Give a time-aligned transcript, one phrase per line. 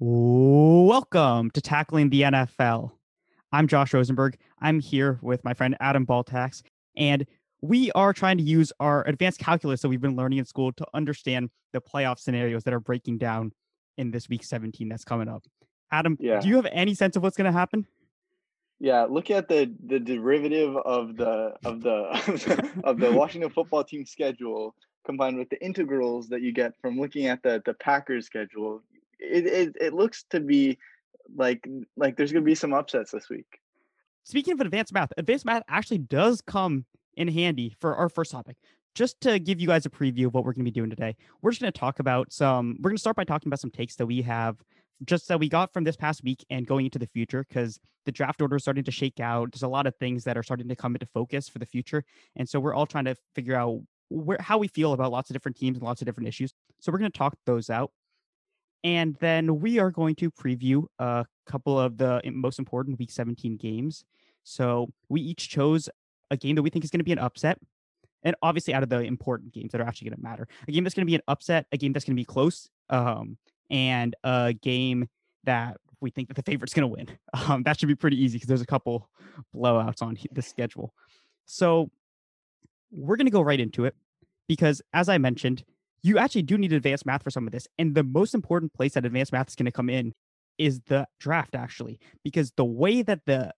[0.00, 2.92] Welcome to Tackling the NFL.
[3.50, 4.36] I'm Josh Rosenberg.
[4.60, 6.62] I'm here with my friend Adam Baltax,
[6.96, 7.26] and
[7.62, 10.86] we are trying to use our advanced calculus that we've been learning in school to
[10.94, 13.50] understand the playoff scenarios that are breaking down
[13.96, 15.42] in this week 17 that's coming up.
[15.90, 16.38] Adam, Yeah.
[16.38, 17.84] do you have any sense of what's going to happen?
[18.78, 24.06] Yeah, look at the the derivative of the of the of the Washington football team
[24.06, 28.80] schedule combined with the integrals that you get from looking at the the Packers schedule.
[29.18, 30.78] It it, it looks to be
[31.36, 31.66] like
[31.96, 33.60] like there's going to be some upsets this week.
[34.24, 36.84] Speaking of advanced math, advanced math actually does come
[37.14, 38.56] in handy for our first topic.
[38.94, 41.16] Just to give you guys a preview of what we're going to be doing today,
[41.40, 42.76] we're just going to talk about some.
[42.80, 44.56] We're going to start by talking about some takes that we have,
[45.04, 48.12] just that we got from this past week and going into the future, because the
[48.12, 49.52] draft order is starting to shake out.
[49.52, 52.04] There's a lot of things that are starting to come into focus for the future,
[52.36, 55.34] and so we're all trying to figure out where how we feel about lots of
[55.34, 56.52] different teams and lots of different issues.
[56.80, 57.92] So we're going to talk those out,
[58.84, 63.56] and then we are going to preview a couple of the most important Week 17
[63.56, 64.04] games.
[64.44, 65.88] So we each chose
[66.30, 67.58] a game that we think is going to be an upset.
[68.22, 70.84] And obviously, out of the important games that are actually going to matter, a game
[70.84, 73.36] that's going to be an upset, a game that's going to be close, um,
[73.70, 75.08] and a game
[75.44, 77.08] that we think that the favorite's going to win.
[77.48, 79.08] Um, that should be pretty easy because there's a couple
[79.54, 80.92] blowouts on the schedule.
[81.46, 81.90] So
[82.90, 83.94] we're going to go right into it
[84.48, 85.64] because, as I mentioned,
[86.02, 87.66] you actually do need advanced math for some of this.
[87.78, 90.12] And the most important place that advanced math is going to come in
[90.58, 93.52] is the draft, actually, because the way that the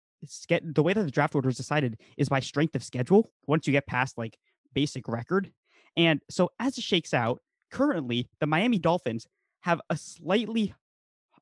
[0.62, 3.72] the way that the draft order is decided is by strength of schedule once you
[3.72, 4.36] get past like
[4.74, 5.50] basic record.
[5.96, 9.27] And so as it shakes out, currently the Miami Dolphins
[9.61, 10.74] have a slightly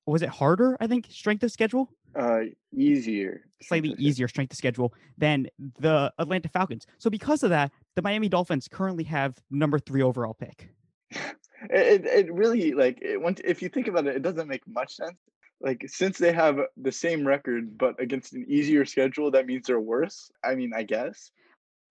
[0.06, 1.90] was it harder, I think, strength of schedule?
[2.16, 3.42] Uh easier.
[3.62, 5.48] Slightly easier strength of schedule than
[5.80, 6.86] the Atlanta Falcons.
[6.98, 10.70] So because of that, the Miami Dolphins currently have number 3 overall pick.
[11.10, 14.94] It, it really like it, once if you think about it, it doesn't make much
[14.94, 15.18] sense.
[15.60, 19.80] Like since they have the same record but against an easier schedule, that means they're
[19.80, 20.30] worse.
[20.44, 21.30] I mean, I guess.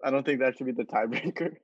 [0.04, 1.56] I don't think that should be the tiebreaker.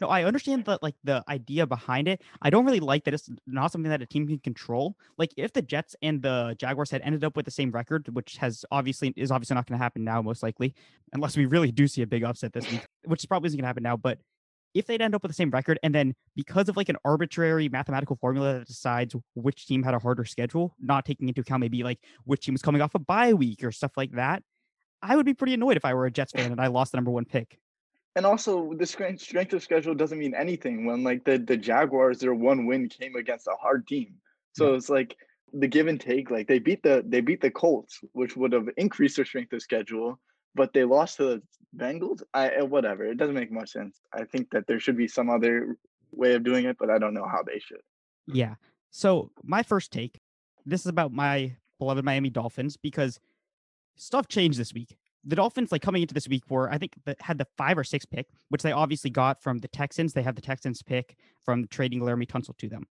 [0.00, 2.22] No, I understand that like the idea behind it.
[2.40, 4.96] I don't really like that it's not something that a team can control.
[5.18, 8.36] Like if the Jets and the Jaguars had ended up with the same record, which
[8.38, 10.74] has obviously is obviously not going to happen now, most likely,
[11.12, 13.68] unless we really do see a big upset this week, which probably isn't going to
[13.68, 13.96] happen now.
[13.96, 14.18] But
[14.74, 17.68] if they'd end up with the same record, and then because of like an arbitrary
[17.68, 21.82] mathematical formula that decides which team had a harder schedule, not taking into account maybe
[21.82, 24.42] like which team was coming off a bye week or stuff like that,
[25.02, 26.96] I would be pretty annoyed if I were a Jets fan and I lost the
[26.96, 27.58] number one pick.
[28.14, 32.18] And also, the strength strength of schedule doesn't mean anything when like the the Jaguars,
[32.18, 34.14] their one win came against a hard team.
[34.54, 35.16] So it's like
[35.54, 36.30] the give and take.
[36.30, 39.62] Like they beat the they beat the Colts, which would have increased their strength of
[39.62, 40.20] schedule,
[40.54, 41.42] but they lost to the
[41.76, 42.22] Bengals.
[42.34, 43.04] I uh, whatever.
[43.04, 44.00] It doesn't make much sense.
[44.12, 45.76] I think that there should be some other
[46.12, 47.80] way of doing it, but I don't know how they should.
[48.26, 48.54] Yeah.
[48.90, 50.20] So my first take,
[50.66, 53.18] this is about my beloved Miami Dolphins because
[53.96, 54.96] stuff changed this week.
[55.24, 57.84] The Dolphins, like coming into this week, were I think that had the five or
[57.84, 60.12] six pick, which they obviously got from the Texans.
[60.12, 62.86] They have the Texans pick from trading Laremy Tunsil to them,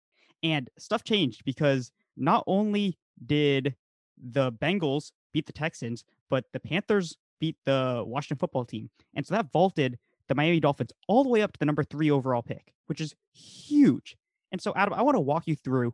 [0.43, 3.75] and stuff changed because not only did
[4.21, 9.35] the Bengals beat the Texans, but the Panthers beat the Washington football team, and so
[9.35, 12.73] that vaulted the Miami Dolphins all the way up to the number three overall pick,
[12.87, 14.17] which is huge.
[14.51, 15.93] And so, Adam, I want to walk you through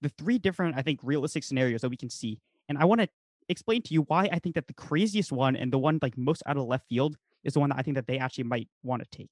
[0.00, 2.38] the three different, I think, realistic scenarios that we can see.
[2.68, 3.08] And I want to
[3.48, 6.42] explain to you why I think that the craziest one and the one like most
[6.46, 9.02] out of left field is the one that I think that they actually might want
[9.02, 9.30] to take.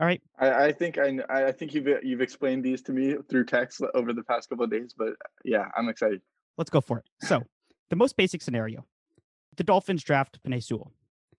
[0.00, 0.22] All right.
[0.38, 3.82] I, I think I I I think you've you've explained these to me through text
[3.94, 5.14] over the past couple of days, but
[5.44, 6.22] yeah, I'm excited.
[6.56, 7.04] Let's go for it.
[7.20, 7.42] So,
[7.90, 8.86] the most basic scenario
[9.56, 10.92] the Dolphins draft Penei Sewell.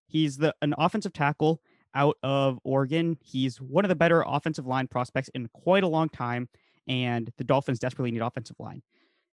[0.07, 1.62] He's the an offensive tackle
[1.96, 3.18] out of Oregon.
[3.22, 6.50] He's one of the better offensive line prospects in quite a long time,
[6.88, 8.81] and the Dolphins desperately need offensive line.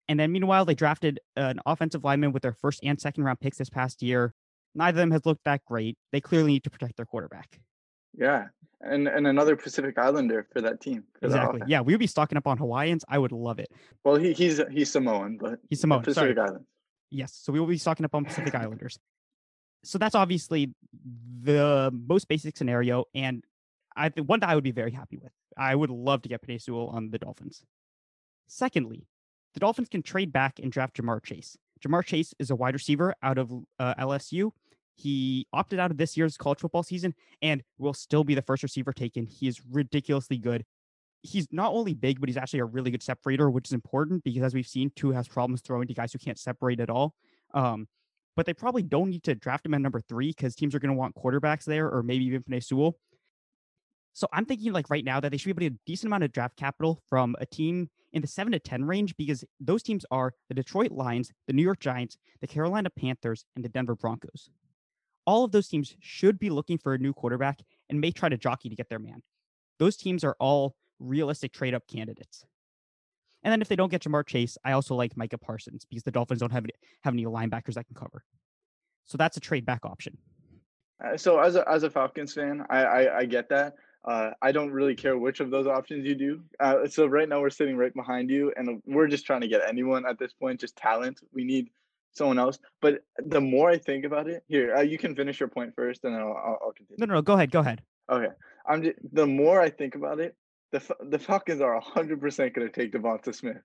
[0.09, 3.59] And then, meanwhile, they drafted an offensive lineman with their first and second round picks
[3.59, 4.35] this past year.
[4.75, 5.97] Neither of them has looked that great.
[6.13, 7.61] They clearly need to protect their quarterback.
[8.17, 8.47] Yeah,
[8.81, 11.05] and and another Pacific Islander for that team.
[11.19, 11.61] for Exactly.
[11.67, 13.05] Yeah, we would be stocking up on Hawaiians.
[13.09, 13.71] I would love it.
[14.05, 16.03] Well, he, he's he's Samoan, but He's Samoan.
[16.13, 16.34] Sorry.
[16.34, 16.66] Pacific Islands.
[17.10, 17.39] Yes.
[17.42, 18.98] So we will be stocking up on Pacific Islanders.
[19.83, 20.74] So that's obviously
[21.42, 23.04] the most basic scenario.
[23.15, 23.45] And
[23.97, 25.33] I think one that I would be very happy with.
[25.57, 27.65] I would love to get Penei Sewell on the Dolphins.
[28.47, 29.07] Secondly,
[29.54, 31.57] the Dolphins can trade back and draft Ja'Marr Chase.
[31.84, 34.53] Ja'Marr Chase is a wide receiver out of uh, LSU.
[34.97, 38.63] He opted out of this year's college football season and will still be the first
[38.63, 39.27] receiver taken.
[39.27, 40.65] He is ridiculously good.
[41.22, 44.43] He's not only big, but he's actually a really good separator, which is important because
[44.43, 47.15] as we've seen, Tua has problems throwing to guys who can't separate at all.
[47.53, 47.89] Um,
[48.37, 50.93] but they probably don't need to draft him at number three because teams are going
[50.93, 52.97] to want quarterbacks there or maybe even Penei Sewell.
[54.13, 56.09] So I'm thinking like right now that they should be able to get a decent
[56.09, 59.83] amount of draft capital from a team in the seven to 10 range because those
[59.83, 63.95] teams are the Detroit Lions, the New York Giants, the Carolina Panthers, and the Denver
[63.95, 64.51] Broncos.
[65.27, 68.37] All of those teams should be looking for a new quarterback and may try to
[68.37, 69.23] jockey to get their man.
[69.78, 72.45] Those teams are all realistic trade up candidates.
[73.43, 76.11] And then if they don't get Ja'Marr Chase, I also like Micah Parsons because the
[76.11, 78.23] Dolphins don't have any, have any linebackers that can cover.
[79.07, 80.19] So that's a trade back option.
[81.03, 83.75] Uh, so as a as a Falcons fan, I I, I get that.
[84.05, 86.43] Uh, I don't really care which of those options you do.
[86.59, 89.63] Uh, so right now we're sitting right behind you, and we're just trying to get
[89.67, 91.21] anyone at this point, just talent.
[91.33, 91.71] We need
[92.13, 92.59] someone else.
[92.81, 96.05] But the more I think about it, here uh, you can finish your point first,
[96.05, 96.97] and then I'll, I'll, I'll continue.
[96.99, 97.83] No, no, no, go ahead, go ahead.
[98.11, 98.33] Okay,
[98.67, 100.35] I'm just, the more I think about it,
[100.72, 103.63] the the Falcons are hundred percent going to take Devonta Smith.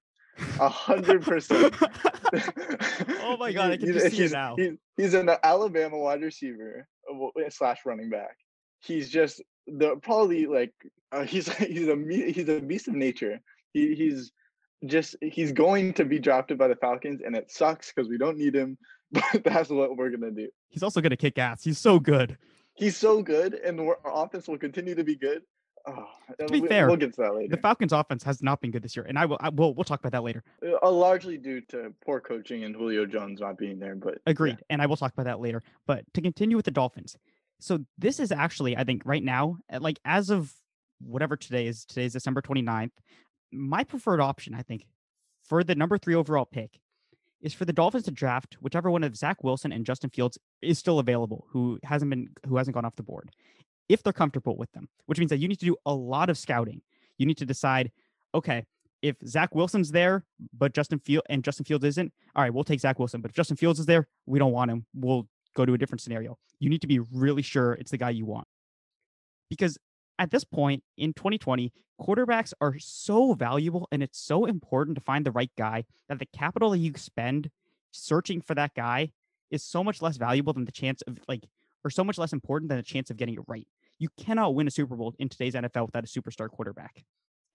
[0.60, 1.76] A hundred percent.
[3.28, 4.56] Oh my god, I can just see he's, it now.
[4.56, 8.38] He's, he's an Alabama wide receiver uh, slash running back.
[8.82, 10.74] He's just the probably like
[11.12, 13.40] uh, he's he's a he's a beast of nature.
[13.74, 14.32] He he's
[14.86, 18.38] just he's going to be drafted by the Falcons, and it sucks because we don't
[18.38, 18.78] need him.
[19.12, 20.50] But that's what we're gonna do.
[20.70, 21.64] He's also going to kick ass.
[21.64, 22.38] He's so good.
[22.74, 25.42] He's so good, and our offense will continue to be good.
[25.88, 26.08] Oh,
[26.40, 27.56] To be we, fair, we'll get to that later.
[27.56, 29.38] The Falcons' offense has not been good this year, and I will.
[29.40, 29.74] I will.
[29.74, 30.44] We'll talk about that later.
[30.82, 33.96] uh, largely due to poor coaching and Julio Jones not being there.
[33.96, 34.32] But yeah.
[34.32, 35.62] Agreed, and I will talk about that later.
[35.86, 37.18] But to continue with the Dolphins,
[37.60, 40.54] so this is actually, I think, right now, like as of
[41.00, 42.92] whatever today is, today is December 29th,
[43.52, 44.86] my preferred option, I think,
[45.44, 46.80] for the number three overall pick
[47.42, 50.80] is for the Dolphins to draft whichever one of Zach Wilson and Justin Fields is
[50.80, 53.30] still available, who hasn't been who hasn't gone off the board,
[53.90, 56.38] if they're comfortable with them, which means that you need to do a lot of
[56.38, 56.82] scouting.
[57.18, 57.92] You need to decide,
[58.34, 58.66] okay,
[59.02, 60.26] if Zach Wilson's there,
[60.58, 63.22] but Justin Field and Justin Fields isn't, all right, we'll take Zach Wilson.
[63.22, 64.86] But if Justin Fields is there, we don't want him.
[64.94, 66.38] We'll go to a different scenario.
[66.60, 68.48] You need to be really sure it's the guy you want.
[69.50, 69.78] Because
[70.18, 71.72] at this point in 2020,
[72.02, 76.26] quarterbacks are so valuable and it's so important to find the right guy that the
[76.26, 77.52] capital that you spend
[77.92, 79.12] searching for that guy
[79.52, 81.46] is so much less valuable than the chance of like
[81.84, 83.68] or so much less important than the chance of getting it right.
[84.00, 87.04] You cannot win a Super Bowl in today's NFL without a superstar quarterback.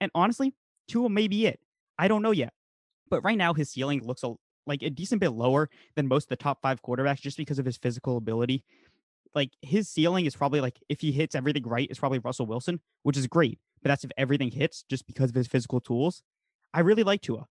[0.00, 0.54] And honestly,
[0.88, 1.60] Tua may be it.
[1.98, 2.52] I don't know yet.
[3.10, 4.34] But right now his ceiling looks a,
[4.66, 7.66] like a decent bit lower than most of the top 5 quarterbacks just because of
[7.66, 8.64] his physical ability
[9.34, 12.80] like his ceiling is probably like if he hits everything right, is probably Russell Wilson,
[13.02, 13.58] which is great.
[13.82, 16.22] But that's if everything hits just because of his physical tools.
[16.74, 17.46] I really like Tua.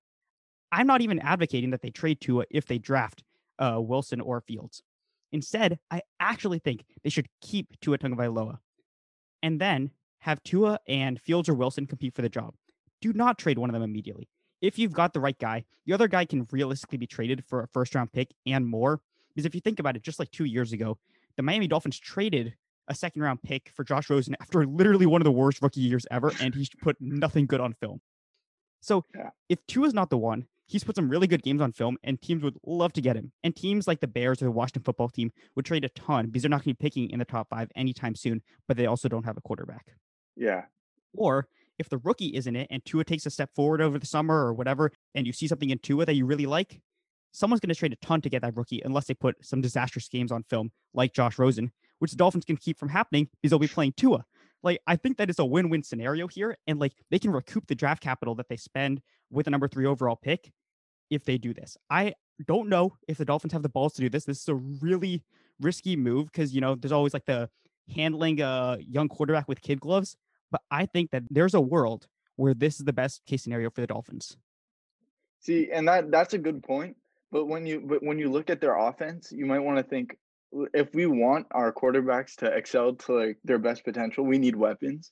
[0.71, 3.24] I'm not even advocating that they trade Tua if they draft
[3.57, 4.83] uh, Wilson or Fields.
[5.31, 8.57] Instead, I actually think they should keep Tua Tagovailoa,
[9.41, 12.53] and then have Tua and Fields or Wilson compete for the job.
[13.01, 14.27] Do not trade one of them immediately.
[14.62, 17.68] If you've got the right guy, the other guy can realistically be traded for a
[17.68, 19.01] first round pick and more.
[19.33, 20.97] Because if you think about it, just like two years ago,
[21.38, 22.56] the Miami Dolphins traded
[22.89, 26.06] a second round pick for Josh Rosen after literally one of the worst rookie years
[26.12, 28.01] ever, and he's put nothing good on film.
[28.81, 29.30] So Yeah.
[29.47, 32.44] if is not the one, he's put some really good games on film, and teams
[32.44, 33.31] would love to get him.
[33.44, 36.44] And teams like the Bears or the Washington football team would trade a ton because
[36.44, 39.10] they're not going to be picking in the top five anytime soon, but they also
[39.10, 39.88] don't have a quarterback.
[40.36, 40.66] yeah,
[41.13, 41.48] Or
[41.80, 44.54] if the rookie isn't it and Tua takes a step forward over the summer or
[44.54, 46.81] whatever, and you see something in Tua that you really like,
[47.31, 50.07] someone's going to trade a ton to get that rookie unless they put some disastrous
[50.07, 53.60] games on film like Josh Rosen, which the Dolphins can keep from happening because they'll
[53.60, 54.25] be playing Tua.
[54.62, 56.57] Like, I think that is a win win scenario here.
[56.68, 59.01] And like, they can recoup the draft capital that they spend
[59.31, 60.51] with a number three overall pick
[61.09, 61.77] if they do this.
[61.89, 62.13] I
[62.45, 64.25] don't know if the Dolphins have the balls to do this.
[64.25, 65.23] This is a really
[65.59, 67.49] risky move because, you know, there's always like the
[67.94, 70.16] handling a young quarterback with kid gloves.
[70.51, 73.81] But I think that there's a world where this is the best case scenario for
[73.81, 74.37] the Dolphins.
[75.42, 76.95] See, and that that's a good point.
[77.31, 80.18] But when you but when you look at their offense, you might want to think
[80.73, 85.11] if we want our quarterbacks to excel to like their best potential, we need weapons.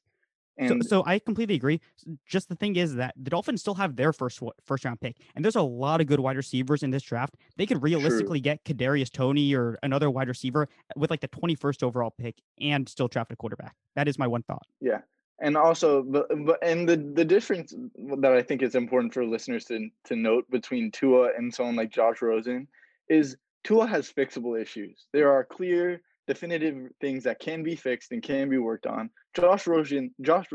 [0.59, 1.79] So, And so I completely agree.
[2.25, 5.45] Just the thing is that the Dolphins still have their first first round pick, and
[5.45, 7.35] there's a lot of good wide receivers in this draft.
[7.57, 11.83] They could realistically get Kadarius Toney or another wide receiver uh, with like the 21st
[11.83, 13.75] overall pick and still draft a quarterback.
[13.95, 14.65] That is my one thought.
[14.81, 15.01] yeah,
[15.39, 17.73] and also but but and the the difference
[18.19, 21.91] that I think is important for listeners to to note between Tua and someone like
[21.91, 22.67] Josh Rosen
[23.09, 25.07] is Tua has fixable issues.
[25.13, 29.09] There are clear, definitive things that can be fixed and can be worked on.
[29.41, 30.45] Josh Rosen, Josh,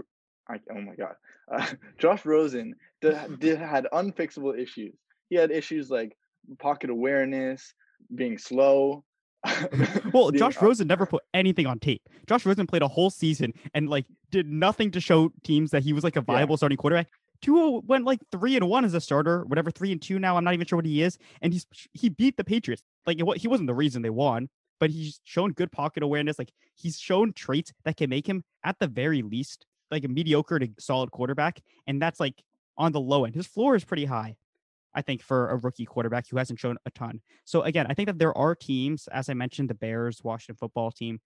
[0.48, 1.14] I, oh my god,
[1.52, 1.66] uh,
[1.98, 4.94] Josh Rosen did, did, had unfixable issues.
[5.30, 6.16] He had issues like
[6.58, 7.74] pocket awareness,
[8.14, 9.04] being slow.
[10.12, 12.02] Well, Josh Rosen never put anything on tape.
[12.28, 15.94] Josh Rosen played a whole season and like did nothing to show teams that he
[15.94, 17.08] was like a viable starting quarterback.
[17.40, 20.36] Tua went like three and one as a starter, whatever three and two now.
[20.36, 22.82] I'm not even sure what he is, and he's he beat the Patriots.
[23.06, 24.48] Like he wasn't the reason they won,
[24.79, 26.38] but he's shown good pocket awareness.
[26.38, 30.59] Like he's shown traits that can make him, at the very least, like a mediocre
[30.59, 31.61] to solid quarterback.
[31.87, 32.43] And that's like
[32.76, 33.35] on the low end.
[33.35, 34.37] His floor is pretty high,
[34.95, 37.21] I think, for a rookie quarterback who hasn't shown a ton.
[37.45, 40.91] So again, I think that there are teams, as I mentioned, the Bears, Washington football
[40.91, 41.21] team,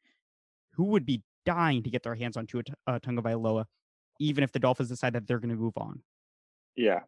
[0.73, 3.65] who would be dying to get their hands on Tua uh, Tagovailoa,
[4.19, 6.03] even if the Dolphins decide that they're going to move on.
[6.75, 7.01] Yeah,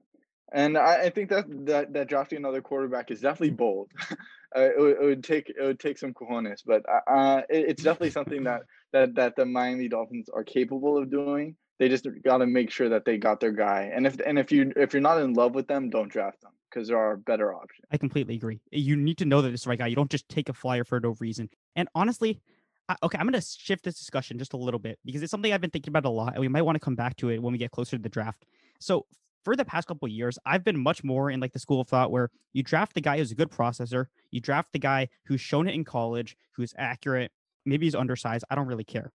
[0.53, 3.91] and I, I, think that that that drafting another quarterback is definitely bold.
[4.11, 4.15] uh,
[4.57, 7.83] it, would, it, would take it would take some cojones, but uh, uh it, it's
[7.83, 8.63] definitely something that
[8.93, 11.57] that that the Miami Dolphins are capable of doing.
[11.79, 13.91] They just got to make sure that they got their guy.
[13.95, 16.53] And if and if you if you're not in love with them, don't draft them
[16.71, 17.85] because there are better options.
[17.91, 18.61] I completely agree.
[18.71, 19.87] You need to know that it's the right guy.
[19.87, 21.49] You don't just take a flyer for no reason.
[21.77, 22.41] And honestly,
[23.03, 25.61] okay, I'm going to shift this discussion just a little bit because it's something I've
[25.61, 27.53] been thinking about a lot, and we might want to come back to it when
[27.53, 28.45] we get closer to the draft.
[28.81, 29.07] So
[29.45, 32.11] for the past couple years, I've been much more in like the school of thought
[32.11, 35.69] where you draft the guy who's a good processor, you draft the guy who's shown
[35.69, 37.33] it in college, who's accurate,
[37.65, 38.45] maybe he's undersized.
[38.51, 39.13] I don't really care.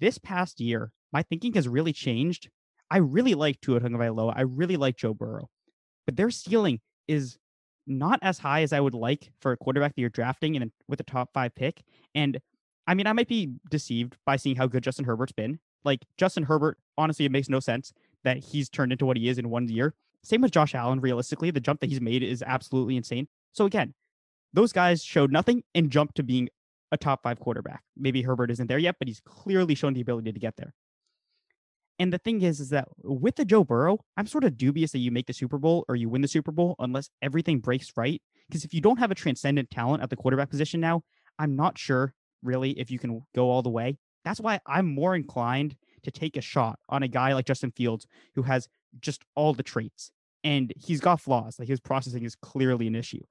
[0.00, 2.48] This past year, my thinking has really changed.
[2.90, 4.34] I really like Tua Tagovailoa.
[4.36, 5.48] I really like Joe Burrow,
[6.06, 7.38] but their ceiling is
[7.86, 11.00] not as high as I would like for a quarterback that you're drafting and with
[11.00, 11.82] a top five pick.
[12.14, 12.38] And
[12.86, 15.58] I mean, I might be deceived by seeing how good Justin Herbert's been.
[15.84, 17.92] Like Justin Herbert, honestly, it makes no sense
[18.24, 19.94] that he's turned into what he is in one year.
[20.24, 23.28] Same with Josh Allen, realistically, the jump that he's made is absolutely insane.
[23.52, 23.94] So again,
[24.52, 26.48] those guys showed nothing and jumped to being
[26.90, 27.82] a top five quarterback.
[27.96, 30.74] Maybe Herbert isn't there yet, but he's clearly shown the ability to get there.
[31.98, 34.98] And the thing is, is that with the Joe Burrow, I'm sort of dubious that
[34.98, 38.22] you make the Super Bowl or you win the Super Bowl unless everything breaks right.
[38.48, 41.02] Because if you don't have a transcendent talent at the quarterback position now,
[41.38, 43.98] I'm not sure really if you can go all the way.
[44.24, 48.06] That's why I'm more inclined to take a shot on a guy like Justin Fields
[48.34, 48.68] who has
[49.00, 50.10] just all the traits
[50.44, 51.58] and he's got flaws.
[51.58, 53.22] Like his processing is clearly an issue,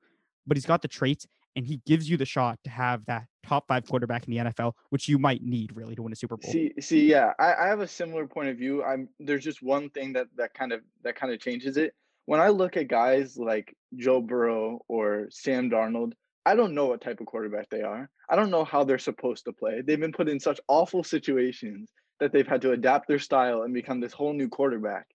[0.45, 3.67] but he's got the traits and he gives you the shot to have that top
[3.67, 6.51] five quarterback in the NFL, which you might need really to win a Super Bowl.
[6.51, 8.83] See, see, yeah, I, I have a similar point of view.
[8.83, 11.95] I'm there's just one thing that that kind of that kind of changes it.
[12.25, 16.13] When I look at guys like Joe Burrow or Sam Darnold,
[16.45, 18.09] I don't know what type of quarterback they are.
[18.29, 19.81] I don't know how they're supposed to play.
[19.81, 23.73] They've been put in such awful situations that they've had to adapt their style and
[23.73, 25.07] become this whole new quarterback.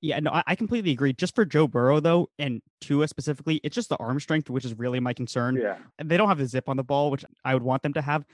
[0.00, 1.14] Yeah, no, I completely agree.
[1.14, 4.78] Just for Joe Burrow though, and Tua specifically, it's just the arm strength, which is
[4.78, 5.56] really my concern.
[5.56, 8.02] Yeah, they don't have the zip on the ball, which I would want them to
[8.02, 8.24] have.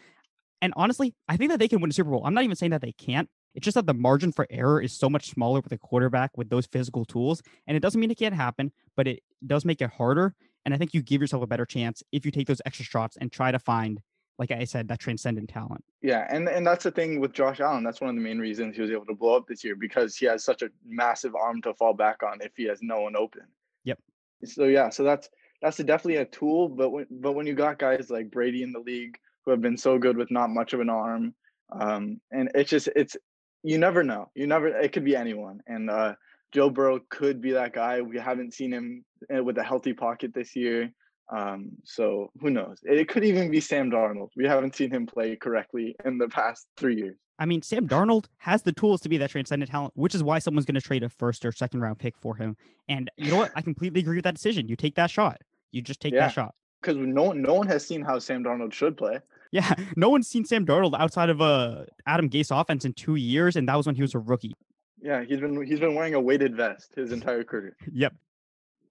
[0.60, 2.22] And honestly, I think that they can win a Super Bowl.
[2.26, 3.28] I'm not even saying that they can't.
[3.54, 6.50] It's just that the margin for error is so much smaller with a quarterback with
[6.50, 9.90] those physical tools, and it doesn't mean it can't happen, but it does make it
[9.90, 10.34] harder.
[10.64, 13.16] And I think you give yourself a better chance if you take those extra shots
[13.16, 14.00] and try to find
[14.40, 15.84] like I said, that transcendent talent.
[16.00, 17.84] Yeah, and and that's the thing with Josh Allen.
[17.84, 20.16] That's one of the main reasons he was able to blow up this year because
[20.16, 23.14] he has such a massive arm to fall back on if he has no one
[23.16, 23.42] open.
[23.84, 23.98] Yep.
[24.46, 25.28] So yeah, so that's
[25.60, 26.70] that's a, definitely a tool.
[26.70, 29.76] But when but when you got guys like Brady in the league who have been
[29.76, 31.34] so good with not much of an arm,
[31.78, 33.18] um, and it's just it's
[33.62, 34.30] you never know.
[34.34, 34.68] You never.
[34.68, 36.14] It could be anyone, and uh,
[36.50, 38.00] Joe Burrow could be that guy.
[38.00, 40.90] We haven't seen him eh, with a healthy pocket this year.
[41.30, 42.78] Um, so who knows?
[42.82, 44.30] It could even be Sam Darnold.
[44.36, 47.16] We haven't seen him play correctly in the past three years.
[47.38, 50.40] I mean, Sam Darnold has the tools to be that transcendent talent, which is why
[50.40, 52.56] someone's going to trade a first or second round pick for him.
[52.88, 53.52] And you know what?
[53.54, 54.68] I completely agree with that decision.
[54.68, 55.40] You take that shot.
[55.72, 56.54] You just take yeah, that shot.
[56.82, 59.20] Because no one, no one has seen how Sam Darnold should play.
[59.52, 63.16] Yeah, no one's seen Sam Darnold outside of a uh, Adam Gase offense in two
[63.16, 64.54] years, and that was when he was a rookie.
[65.02, 67.74] Yeah, he's been he's been wearing a weighted vest his entire career.
[67.92, 68.14] yep.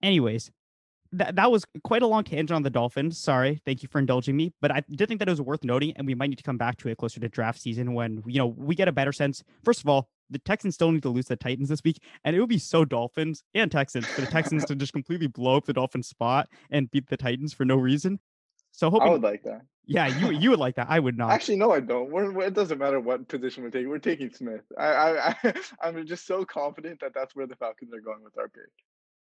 [0.01, 0.51] Anyways,
[1.11, 3.17] that that was quite a long tangent on the Dolphins.
[3.17, 5.93] Sorry, thank you for indulging me, but I did think that it was worth noting,
[5.95, 8.37] and we might need to come back to it closer to draft season when you
[8.37, 9.43] know we get a better sense.
[9.63, 12.39] First of all, the Texans still need to lose the Titans this week, and it
[12.39, 15.73] would be so Dolphins and Texans for the Texans to just completely blow up the
[15.73, 18.19] Dolphins spot and beat the Titans for no reason.
[18.71, 19.61] So hoping, I would like that.
[19.85, 20.87] Yeah, you you would like that.
[20.89, 21.31] I would not.
[21.31, 22.11] Actually, no, I don't.
[22.11, 23.89] We're, it doesn't matter what position we're taking.
[23.89, 24.61] We're taking Smith.
[24.77, 28.37] I I, I I'm just so confident that that's where the Falcons are going with
[28.37, 28.69] our pick.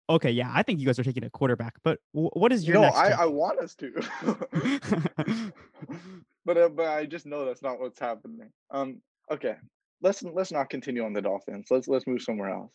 [0.08, 2.80] Okay, yeah, I think you guys are taking a quarterback, but w- what is your
[2.80, 2.84] no?
[2.84, 3.92] I, I want us to,
[6.44, 8.50] but uh, but I just know that's not what's happening.
[8.70, 9.54] Um, okay,
[10.02, 11.68] let's let's not continue on the Dolphins.
[11.70, 12.72] Let's let's move somewhere else.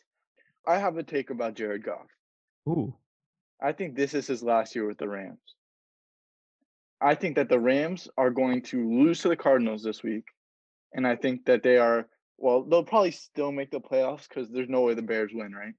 [0.66, 2.08] I have a take about Jared Goff.
[2.68, 2.96] Ooh,
[3.62, 5.38] I think this is his last year with the Rams.
[7.02, 10.26] I think that the Rams are going to lose to the Cardinals this week,
[10.94, 12.08] and I think that they are.
[12.38, 15.74] Well, they'll probably still make the playoffs because there's no way the Bears win, right?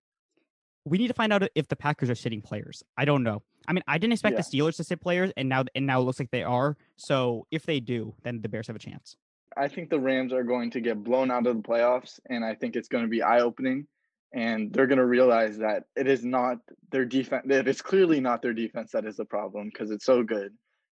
[0.88, 2.83] We need to find out if the Packers are sitting players.
[2.97, 3.42] I don't know.
[3.66, 4.42] I mean, I didn't expect yeah.
[4.42, 6.76] the Steelers to sit players, and now and now it looks like they are.
[6.97, 9.16] So if they do, then the Bears have a chance.
[9.57, 12.54] I think the Rams are going to get blown out of the playoffs, and I
[12.54, 13.87] think it's going to be eye opening.
[14.35, 16.59] And they're going to realize that it is not
[16.92, 17.45] their defense.
[17.47, 20.52] That it's clearly not their defense that is the problem because it's so good.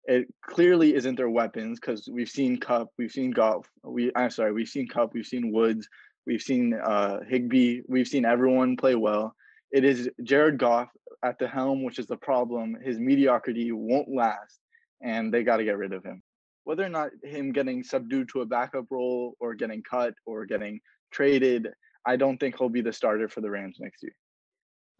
[0.04, 4.52] it clearly isn't their weapons because we've seen Kupp, we've seen Goff, we I'm sorry,
[4.52, 5.88] we've seen Kupp, we've seen Woods,
[6.26, 9.34] we've seen uh, Higbee, we've seen everyone play well.
[9.72, 10.88] It is Jared Goff
[11.24, 12.76] at the helm, which is the problem.
[12.82, 14.58] His mediocrity won't last,
[15.02, 16.22] and they got to get rid of him.
[16.64, 20.80] Whether or not him getting subdued to a backup role or getting cut or getting
[21.10, 21.68] traded,
[22.04, 24.14] I don't think he'll be the starter for the Rams next year.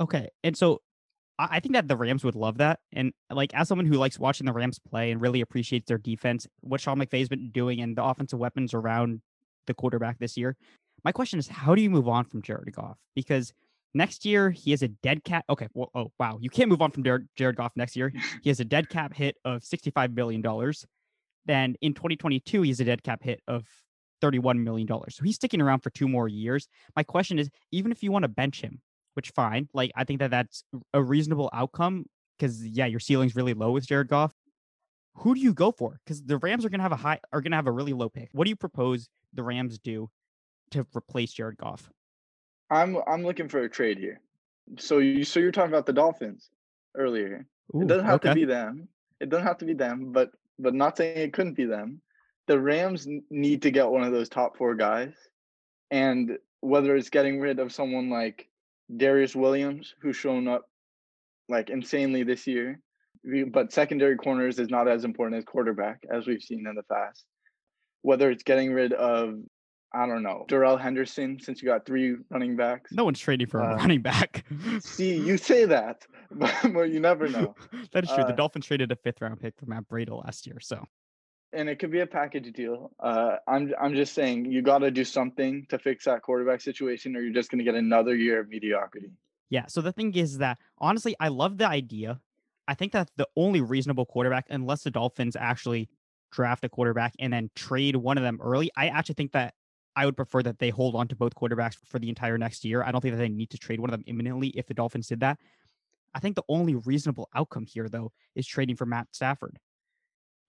[0.01, 0.29] Okay.
[0.43, 0.81] And so
[1.39, 2.81] I think that the Rams would love that.
[2.93, 6.47] And like as someone who likes watching the Rams play and really appreciates their defense,
[6.61, 9.21] what Sean McVay's been doing and the offensive weapons around
[9.67, 10.57] the quarterback this year.
[11.05, 12.99] My question is, how do you move on from Jared Goff?
[13.15, 13.53] Because
[13.95, 15.45] next year he has a dead cap.
[15.49, 18.13] Okay, well, oh wow, you can't move on from Jared, Jared Goff next year.
[18.43, 20.87] He has a dead cap hit of sixty-five billion dollars.
[21.47, 23.67] Then in 2022, he has a dead cap hit of
[24.23, 24.87] $31 million.
[24.87, 26.69] So he's sticking around for two more years.
[26.95, 28.83] My question is, even if you want to bench him,
[29.15, 29.69] which fine.
[29.75, 32.07] Like I think that that's a reasonable outcome
[32.39, 34.35] because yeah, your ceiling's really low with Jared Goff.
[35.17, 36.01] Who do you go for?
[36.05, 38.29] Because the Rams are gonna have a high are gonna have a really low pick.
[38.33, 40.09] What do you propose the Rams do
[40.71, 41.91] to replace Jared Goff?
[42.71, 44.21] I'm I'm looking for a trade here.
[44.79, 46.51] So you so you're talking about the Dolphins
[46.97, 47.47] earlier.
[47.75, 48.31] Ooh, it doesn't have okay.
[48.31, 48.89] to be them.
[49.21, 52.01] It doesn't have to be them, but but not saying it couldn't be them.
[52.47, 55.15] The Rams need to get one of those top four guys,
[55.91, 58.49] and whether it's getting rid of someone like
[58.95, 60.69] Darious Williams, who's shown up
[61.49, 62.81] like insanely this year.
[63.49, 67.25] But secondary corners is not as important as quarterback, as we've seen in the past.
[68.03, 69.39] Whether it's getting rid of,
[69.93, 72.93] I don't know, Darrell Henderson, since you got three running backs.
[72.93, 74.45] No one's trading for a uh, running back.
[74.81, 77.55] see, you say that, but, but you never know.
[77.93, 78.23] that is true.
[78.23, 80.85] Uh, the Dolphins traded a fifth round pick for Matt Breida last year, so
[81.53, 82.93] and it could be a package deal.
[83.01, 87.17] Uh, I'm I'm just saying you got to do something to fix that quarterback situation,
[87.17, 89.11] or you're just going to get another year of mediocrity.
[89.49, 89.67] Yeah.
[89.67, 92.21] So the thing is that honestly, I love the idea.
[92.69, 95.89] I think that the only reasonable quarterback, unless the Dolphins actually
[96.31, 99.55] draft a quarterback and then trade one of them early, I actually think that
[99.97, 102.83] I would prefer that they hold on to both quarterbacks for the entire next year.
[102.83, 105.09] I don't think that they need to trade one of them imminently if the Dolphins
[105.09, 105.39] did that.
[106.15, 109.59] I think the only reasonable outcome here, though, is trading for Matt Stafford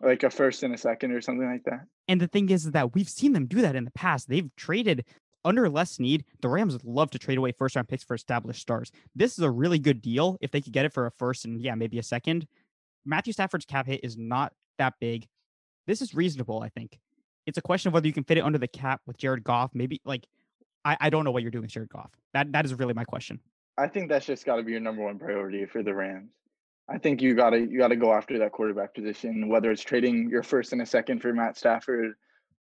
[0.04, 1.86] like a first and a second or something like that.
[2.08, 4.28] And the thing is that we've seen them do that in the past.
[4.28, 5.06] They've traded
[5.44, 6.26] under less need.
[6.42, 8.92] The Rams love to trade away first round picks for established stars.
[9.16, 11.62] This is a really good deal if they could get it for a first and
[11.62, 12.48] yeah, maybe a second.
[13.06, 15.28] Matthew Stafford's cap hit is not that big.
[15.88, 17.00] This is reasonable, I think.
[17.46, 19.72] It's a question of whether you can fit it under the cap with Jared Goff.
[19.74, 20.26] Maybe like
[20.86, 22.12] I, I don't know what you're doing with Jared Goff.
[22.34, 23.40] That that is really my question.
[23.78, 26.32] I think that's just got to be your number one priority for the Rams.
[26.90, 30.44] I think you gotta you gotta go after that quarterback position, whether it's trading your
[30.44, 32.16] first and a second for Matt Stafford,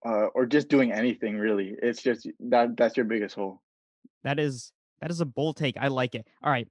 [0.07, 1.75] uh, or just doing anything really.
[1.83, 3.63] It's just that that's your biggest hole.
[4.23, 5.77] That is that is a bold take.
[5.77, 6.27] I like it.
[6.43, 6.69] All right,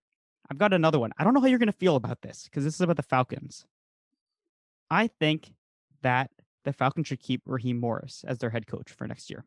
[0.50, 1.12] I've got another one.
[1.18, 3.66] I don't know how you're gonna feel about this because this is about the Falcons.
[4.90, 5.52] I think
[6.04, 6.32] that
[6.64, 9.46] the Falcons should keep Raheem Morris as their head coach for next year.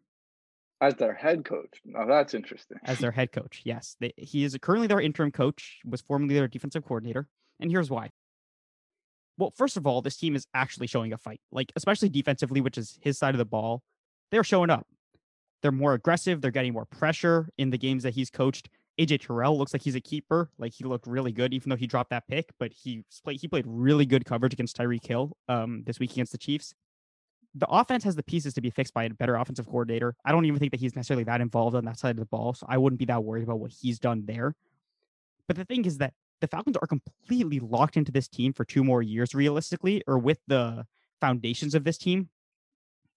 [0.80, 1.80] As their head coach.
[1.84, 2.78] Now that's interesting.
[2.84, 3.96] As their head coach, yes.
[4.00, 7.28] They, he is currently their interim coach, was formerly their defensive coordinator.
[7.60, 8.10] And here's why.
[9.38, 12.78] Well, first of all, this team is actually showing a fight, like especially defensively, which
[12.78, 13.82] is his side of the ball.
[14.30, 14.86] They're showing up.
[15.62, 16.40] They're more aggressive.
[16.40, 18.68] They're getting more pressure in the games that he's coached.
[19.00, 20.50] AJ Terrell looks like he's a keeper.
[20.58, 22.50] Like he looked really good, even though he dropped that pick.
[22.58, 26.32] But he played he played really good coverage against Tyreek Hill um, this week against
[26.32, 26.74] the Chiefs.
[27.56, 30.16] The offense has the pieces to be fixed by a better offensive coordinator.
[30.24, 32.54] I don't even think that he's necessarily that involved on that side of the ball,
[32.54, 34.56] so I wouldn't be that worried about what he's done there.
[35.46, 38.82] But the thing is that the Falcons are completely locked into this team for two
[38.82, 40.86] more years, realistically, or with the
[41.20, 42.28] foundations of this team.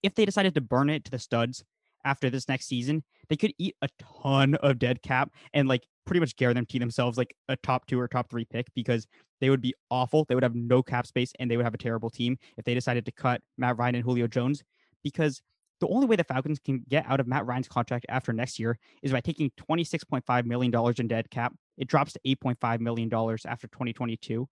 [0.02, 1.64] If they decided to burn it to the studs
[2.04, 3.88] after this next season, they could eat a
[4.22, 8.08] ton of dead cap and like pretty much guarantee themselves like a top two or
[8.08, 9.06] top three pick because
[9.40, 10.24] they would be awful.
[10.24, 12.74] They would have no cap space and they would have a terrible team if they
[12.74, 14.64] decided to cut Matt Ryan and Julio Jones
[15.04, 15.42] because
[15.80, 18.78] the only way the Falcons can get out of Matt Ryan's contract after next year
[19.02, 21.52] is by taking $26.5 million in dead cap.
[21.76, 23.12] It drops to $8.5 million
[23.46, 24.48] after 2022.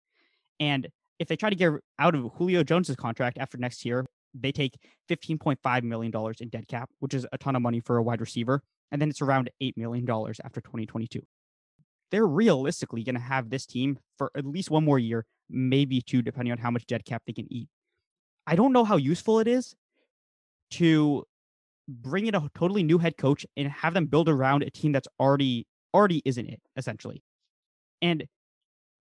[0.59, 0.89] And
[1.19, 4.77] if they try to get out of Julio Jones's contract after next year, they take
[5.09, 8.61] $15.5 million in dead cap, which is a ton of money for a wide receiver.
[8.91, 10.07] And then it's around $8 million
[10.43, 11.21] after 2022.
[12.11, 16.21] They're realistically going to have this team for at least one more year, maybe two,
[16.21, 17.67] depending on how much dead cap they can eat.
[18.47, 19.75] I don't know how useful it is
[20.71, 21.25] to
[21.87, 25.07] bring in a totally new head coach and have them build around a team that's
[25.19, 27.23] already already isn't it essentially.
[28.01, 28.25] And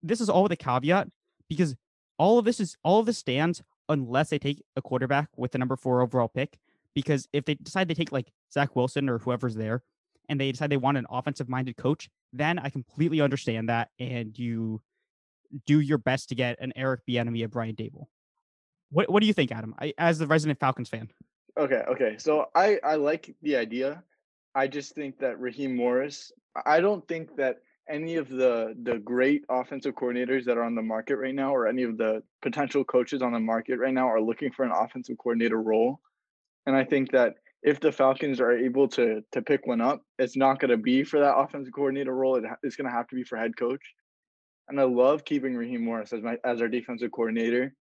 [0.01, 1.07] this is all with a caveat
[1.49, 1.75] because
[2.17, 5.57] all of this is all of this stands unless they take a quarterback with the
[5.57, 6.57] number four overall pick.
[6.93, 9.83] Because if they decide they take like Zach Wilson or whoever's there,
[10.29, 14.37] and they decide they want an offensive minded coach, then I completely understand that, and
[14.37, 14.81] you
[15.65, 18.07] do your best to get an Eric Bieniemy, a Brian Daboll.
[18.89, 19.75] What What do you think, Adam?
[19.79, 21.09] I, as the resident Falcons fan.
[21.57, 22.15] Okay, okay.
[22.17, 24.03] So I I like the idea.
[24.53, 26.31] I just think that Raheem Morris.
[26.65, 30.81] I don't think that any of the the great offensive coordinators that are on the
[30.81, 34.21] market right now, or any of the potential coaches on the market right now, are
[34.21, 35.99] looking for an offensive coordinator role.
[36.65, 37.35] And I think that
[37.65, 41.03] if the Falcons are able to to pick one up, it's not going to be
[41.03, 42.37] for that offensive coordinator role.
[42.37, 43.81] It, it's going to have to be for head coach.
[44.69, 47.73] And I love keeping Raheem Morris as my as our defensive coordinator.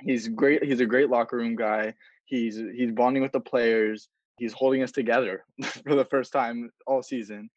[0.00, 0.64] He's great.
[0.64, 1.94] He's a great locker room guy.
[2.24, 4.08] He's he's bonding with the players.
[4.36, 5.44] He's holding us together
[5.86, 7.48] for the first time all season.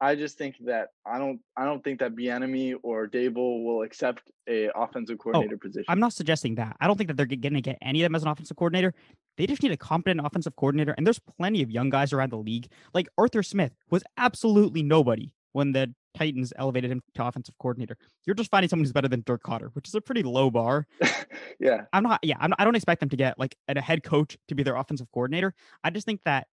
[0.00, 4.30] I just think that I don't I don't think that Bieniemy or Daboll will accept
[4.46, 5.86] a offensive oh, coordinator oh, position.
[5.88, 6.76] I'm not suggesting that.
[6.80, 8.94] I don't think that they're going to get any of them as an offensive coordinator.
[9.38, 12.36] They just need a competent offensive coordinator, and there's plenty of young guys around the
[12.36, 12.68] league.
[12.92, 17.96] Like Arthur Smith was absolutely nobody when the Titans elevated him to offensive coordinator.
[18.26, 20.86] You're just finding someone who's better than Dirk Koetter, which is a pretty low bar.
[21.58, 22.20] yeah, I'm not.
[22.22, 24.76] Yeah, I'm, I don't expect them to get like a head coach to be their
[24.76, 25.54] offensive coordinator.
[25.82, 26.48] I just think that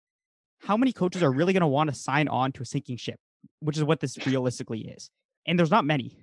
[0.61, 3.19] how many coaches are really going to want to sign on to a sinking ship?
[3.61, 5.11] which is what this realistically is.
[5.47, 6.17] And there's not many.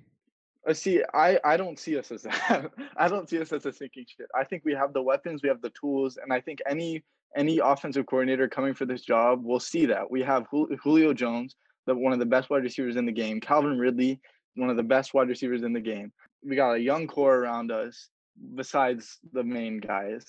[0.68, 2.70] Uh, see, I, I don't see us as that.
[2.96, 4.28] I don't see us as a sinking ship.
[4.38, 7.02] I think we have the weapons, we have the tools, and I think any
[7.36, 10.10] any offensive coordinator coming for this job will see that.
[10.10, 11.54] We have Julio Jones,
[11.86, 13.40] the one of the best wide receivers in the game.
[13.40, 14.20] Calvin Ridley,
[14.56, 16.12] one of the best wide receivers in the game.
[16.42, 18.08] We got a young core around us
[18.54, 20.24] besides the main guys.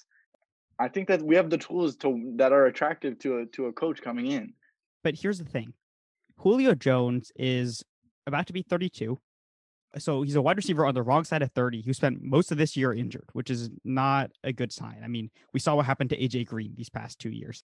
[0.80, 3.74] I think that we have the tools to that are attractive to a to a
[3.74, 4.54] coach coming in.
[5.04, 5.74] But here's the thing.
[6.38, 7.84] Julio Jones is
[8.28, 9.20] about to be 32.
[9.98, 12.58] So he's a wide receiver on the wrong side of 30 who spent most of
[12.58, 15.02] this year injured, which is not a good sign.
[15.04, 17.64] I mean, we saw what happened to AJ Green these past two years.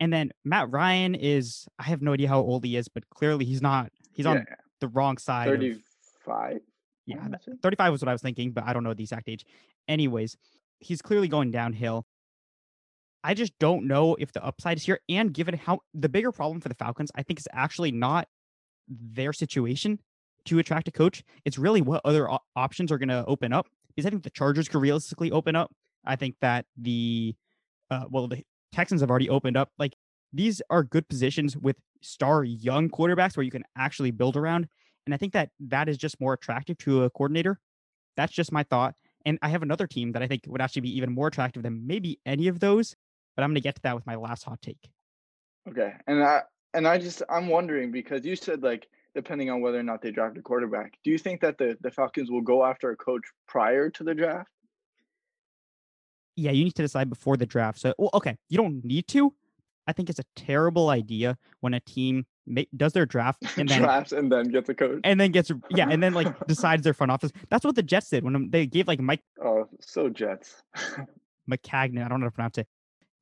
[0.00, 3.44] And then Matt Ryan is, I have no idea how old he is, but clearly
[3.44, 4.32] he's not, he's yeah.
[4.32, 4.46] on
[4.80, 5.48] the wrong side.
[5.48, 6.56] 35?
[6.56, 6.62] Of,
[7.06, 7.28] yeah,
[7.62, 9.44] 35 was what I was thinking, but I don't know the exact age.
[9.86, 10.36] Anyways,
[10.80, 12.04] he's clearly going downhill.
[13.24, 15.00] I just don't know if the upside is here.
[15.08, 18.28] And given how the bigger problem for the Falcons, I think is actually not
[18.88, 19.98] their situation
[20.48, 21.22] to attract a coach.
[21.44, 23.66] It's really what other op- options are going to open up.
[23.88, 25.72] Because I think the Chargers could realistically open up.
[26.04, 27.34] I think that the,
[27.90, 29.70] uh, well, the Texans have already opened up.
[29.78, 29.96] Like
[30.32, 34.68] these are good positions with star young quarterbacks where you can actually build around.
[35.06, 37.58] And I think that that is just more attractive to a coordinator.
[38.16, 38.94] That's just my thought.
[39.24, 41.86] And I have another team that I think would actually be even more attractive than
[41.86, 42.94] maybe any of those
[43.38, 44.90] but I'm going to get to that with my last hot take.
[45.68, 46.42] Okay, and I
[46.74, 50.10] and I just I'm wondering because you said like depending on whether or not they
[50.10, 53.24] draft a quarterback, do you think that the the Falcons will go after a coach
[53.46, 54.50] prior to the draft?
[56.36, 57.80] Yeah, you need to decide before the draft.
[57.80, 59.34] So, well, okay, you don't need to.
[59.88, 62.26] I think it's a terrible idea when a team
[62.76, 65.88] does their draft and then drafts and then gets a coach and then gets yeah
[65.90, 67.32] and then like decides their front office.
[67.48, 69.22] That's what the Jets did when they gave like Mike.
[69.42, 70.62] Oh, so Jets.
[71.50, 72.68] Maccagnan, I don't know how to pronounce it.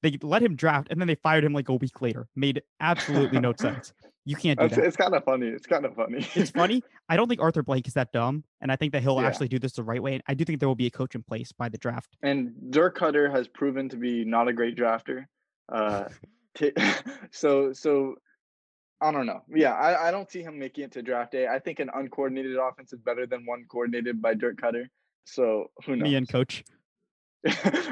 [0.03, 2.29] They let him draft and then they fired him like a week later.
[2.35, 3.93] Made absolutely no sense.
[4.27, 4.85] You can't do That's, that.
[4.85, 5.47] It's kind of funny.
[5.47, 6.27] It's kind of funny.
[6.35, 6.83] it's funny.
[7.09, 9.29] I don't think Arthur Blank is that dumb, and I think that he'll yeah.
[9.29, 10.15] actually do this the right way.
[10.15, 12.17] And I do think there will be a coach in place by the draft.
[12.25, 15.27] And Dirk Koetter has proven to be not a great drafter.
[15.73, 16.07] Uh,
[16.57, 16.73] t-
[17.31, 18.17] so so
[19.01, 19.43] I don't know.
[19.49, 21.47] Yeah, I, I don't see him making it to draft day.
[21.47, 24.87] I think an uncoordinated offense is better than one coordinated by Dirk Koetter.
[25.25, 26.03] So who knows?
[26.03, 26.65] Me and coach.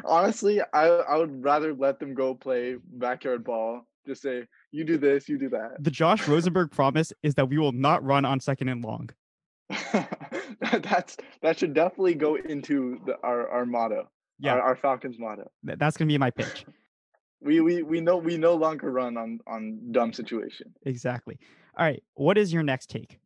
[0.05, 3.87] Honestly, I I would rather let them go play backyard ball.
[4.05, 5.77] Just say you do this, you do that.
[5.79, 9.11] The Josh Rosenberg promise is that we will not run on second and long.
[10.73, 14.11] That's that should definitely go into the, our our motto.
[14.41, 15.49] Yeah, our, our Falcons motto.
[15.63, 16.67] That's gonna be my pitch.
[17.41, 20.75] we we we know we no longer run on on dumb situation.
[20.85, 21.39] Exactly.
[21.79, 22.03] All right.
[22.15, 23.21] What is your next take?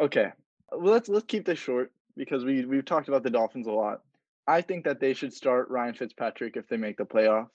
[0.00, 0.32] Okay.
[0.72, 4.00] Well, let's let's keep this short because we we've talked about the Dolphins a lot.
[4.48, 7.50] I think that they should start Ryan Fitzpatrick if they make the playoffs.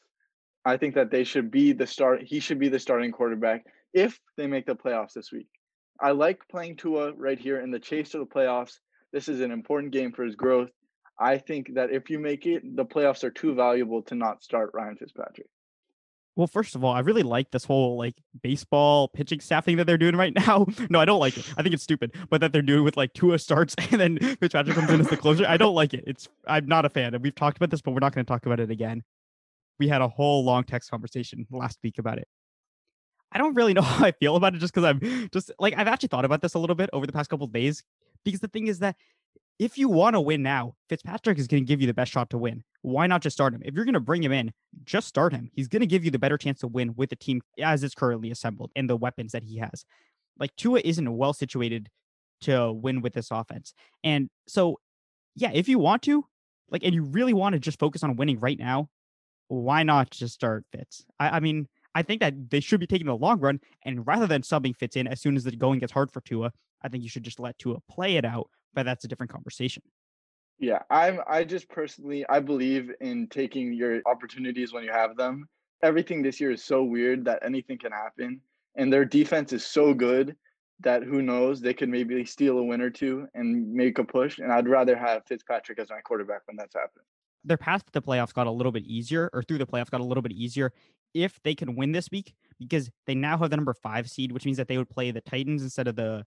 [0.66, 2.24] I think that they should be the start.
[2.24, 5.48] He should be the starting quarterback if they make the playoffs this week.
[6.02, 8.80] I like playing Tua right here in the chase to the playoffs.
[9.14, 10.70] This is an important game for his growth.
[11.18, 14.72] I think that if you make it, the playoffs are too valuable to not start
[14.74, 15.48] Ryan Fitzpatrick.
[16.36, 19.86] Well, first of all, I really like this whole like baseball pitching staff thing that
[19.86, 20.66] they're doing right now.
[20.90, 21.46] no, I don't like it.
[21.58, 22.14] I think it's stupid.
[22.30, 25.16] But that they're doing with like Tua starts and then Fitzpatrick comes in as the
[25.16, 25.46] closer.
[25.48, 26.04] I don't like it.
[26.08, 27.14] It's I'm not a fan.
[27.14, 29.04] And we've talked about this, but we're not going to talk about it again.
[29.80, 32.28] We had a whole long text conversation last week about it.
[33.32, 35.88] I don't really know how I feel about it just because I'm just like I've
[35.88, 37.84] actually thought about this a little bit over the past couple days.
[38.24, 38.96] Because the thing is that
[39.60, 42.30] if you want to win now, Fitzpatrick is going to give you the best shot
[42.32, 42.64] to win.
[42.82, 43.62] Why not just start him?
[43.64, 44.52] If you're going to bring him in,
[44.84, 45.50] just start him.
[45.54, 47.96] He's going to give you the better chance to win with the team as it's
[47.96, 49.86] currently assembled and the weapons that he has.
[50.38, 51.90] Like Tua isn't well situated
[52.42, 53.74] to win with this offense.
[54.04, 54.80] And so,
[55.36, 56.26] yeah, if you want to,
[56.70, 58.90] like, and you really want to just focus on winning right now,
[59.48, 61.06] why not just start Fitz?
[61.20, 64.28] I, I mean, I think that they should be taking the long run, and rather
[64.28, 67.04] than subbing Fitz in as soon as the going gets hard for Tua, I think
[67.04, 68.50] you should just let Tua play it out.
[68.74, 69.84] But that's a different conversation.
[70.60, 71.20] Yeah, I'm.
[71.28, 75.48] I just personally, I believe in taking your opportunities when you have them.
[75.84, 78.42] Everything this year is so weird that anything can happen,
[78.76, 80.36] and their defense is so good
[80.82, 84.40] that who knows they could maybe steal a win or two and make a push.
[84.40, 87.06] And I'd rather have Fitzpatrick as my quarterback when that's happening.
[87.46, 90.02] Their path to the playoffs got a little bit easier, or through the playoffs got
[90.02, 90.74] a little bit easier
[91.14, 94.46] if they can win this week because they now have the number five seed, which
[94.46, 96.26] means that they would play the Titans instead of the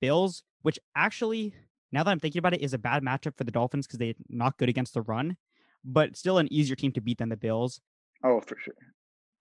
[0.00, 1.54] Bills, which actually,
[1.92, 4.14] now that I'm thinking about it, is a bad matchup for the Dolphins because they're
[4.28, 5.36] not good against the run,
[5.84, 7.80] but still an easier team to beat than the Bills.
[8.24, 8.74] Oh, for sure.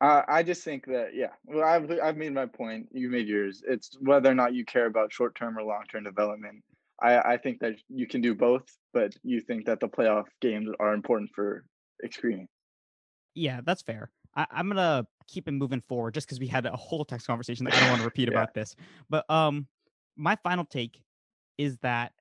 [0.01, 1.31] Uh, I just think that yeah.
[1.45, 2.87] Well, I've I've made my point.
[2.91, 3.61] You made yours.
[3.67, 6.63] It's whether or not you care about short term or long term development.
[7.01, 10.69] I I think that you can do both, but you think that the playoff games
[10.79, 11.65] are important for
[12.03, 12.49] experience.
[13.35, 14.11] Yeah, that's fair.
[14.35, 17.65] I, am gonna keep it moving forward just because we had a whole text conversation
[17.65, 18.37] that I don't want to repeat yeah.
[18.37, 18.75] about this.
[19.09, 19.67] But um,
[20.15, 21.01] my final take
[21.57, 22.13] is that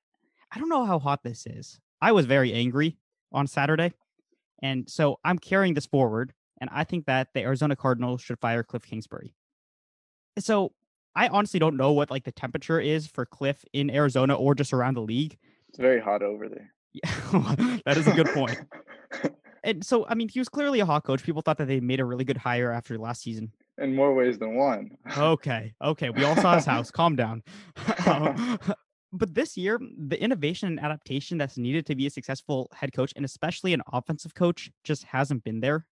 [0.51, 1.79] I don't know how hot this is.
[2.01, 2.97] I was very angry
[3.31, 3.93] on Saturday,
[4.63, 8.63] and so I'm carrying this forward and I think that the Arizona Cardinals should fire
[8.63, 9.33] Cliff Kingsbury.
[10.37, 10.73] So
[11.15, 14.73] I honestly don't know what like the temperature is for Cliff in Arizona or just
[14.73, 15.37] around the league.
[15.69, 16.73] It's very hot over there.
[16.93, 17.09] Yeah,
[17.85, 18.57] that is a good point.
[19.63, 21.23] and so, I mean, he was clearly a hot coach.
[21.23, 23.51] People thought that they made a really good hire after last season.
[23.77, 24.91] In more ways than one.
[25.17, 26.91] okay, okay, we all saw his house.
[26.91, 27.43] Calm down.
[28.05, 28.59] Um,
[29.11, 33.13] but this year, the innovation and adaptation that's needed to be a successful head coach
[33.15, 35.85] and especially an offensive coach just hasn't been there.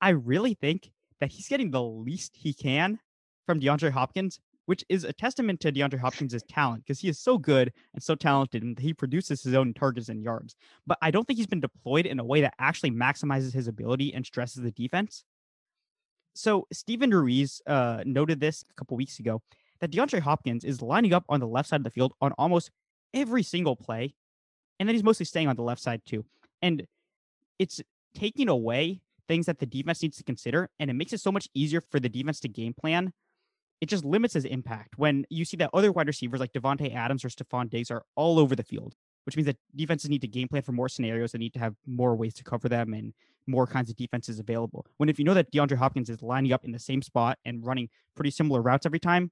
[0.00, 3.00] I really think that he's getting the least he can
[3.46, 7.38] from DeAndre Hopkins, which is a testament to DeAndre Hopkins' talent because he is so
[7.38, 10.56] good and so talented and he produces his own targets and yards.
[10.86, 14.14] But I don't think he's been deployed in a way that actually maximizes his ability
[14.14, 15.24] and stresses the defense.
[16.34, 19.42] So Steven Ruiz uh, noted this a couple weeks ago
[19.80, 22.70] that DeAndre Hopkins is lining up on the left side of the field on almost
[23.12, 24.14] every single play,
[24.80, 26.24] and then he's mostly staying on the left side too.
[26.62, 26.86] And
[27.58, 27.80] it's
[28.14, 31.48] taking away things that the defense needs to consider, and it makes it so much
[31.54, 33.12] easier for the defense to game plan.
[33.84, 37.22] It just limits his impact when you see that other wide receivers like Davante Adams
[37.22, 38.94] or Stefon Diggs are all over the field,
[39.26, 41.32] which means that defenses need to game plan for more scenarios.
[41.32, 43.12] They need to have more ways to cover them and
[43.46, 44.86] more kinds of defenses available.
[44.96, 47.62] When if you know that DeAndre Hopkins is lining up in the same spot and
[47.62, 49.30] running pretty similar routes every time,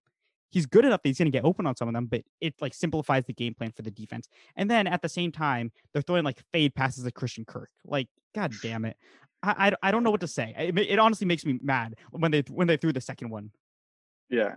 [0.50, 2.52] he's good enough that he's going to get open on some of them, but it
[2.60, 4.28] like simplifies the game plan for the defense.
[4.54, 7.70] And then at the same time, they're throwing like fade passes at Christian Kirk.
[7.86, 8.98] Like, god damn it.
[9.42, 10.54] I, I, I don't know what to say.
[10.58, 13.50] It, it honestly makes me mad when they when they threw the second one.
[14.32, 14.54] Yeah,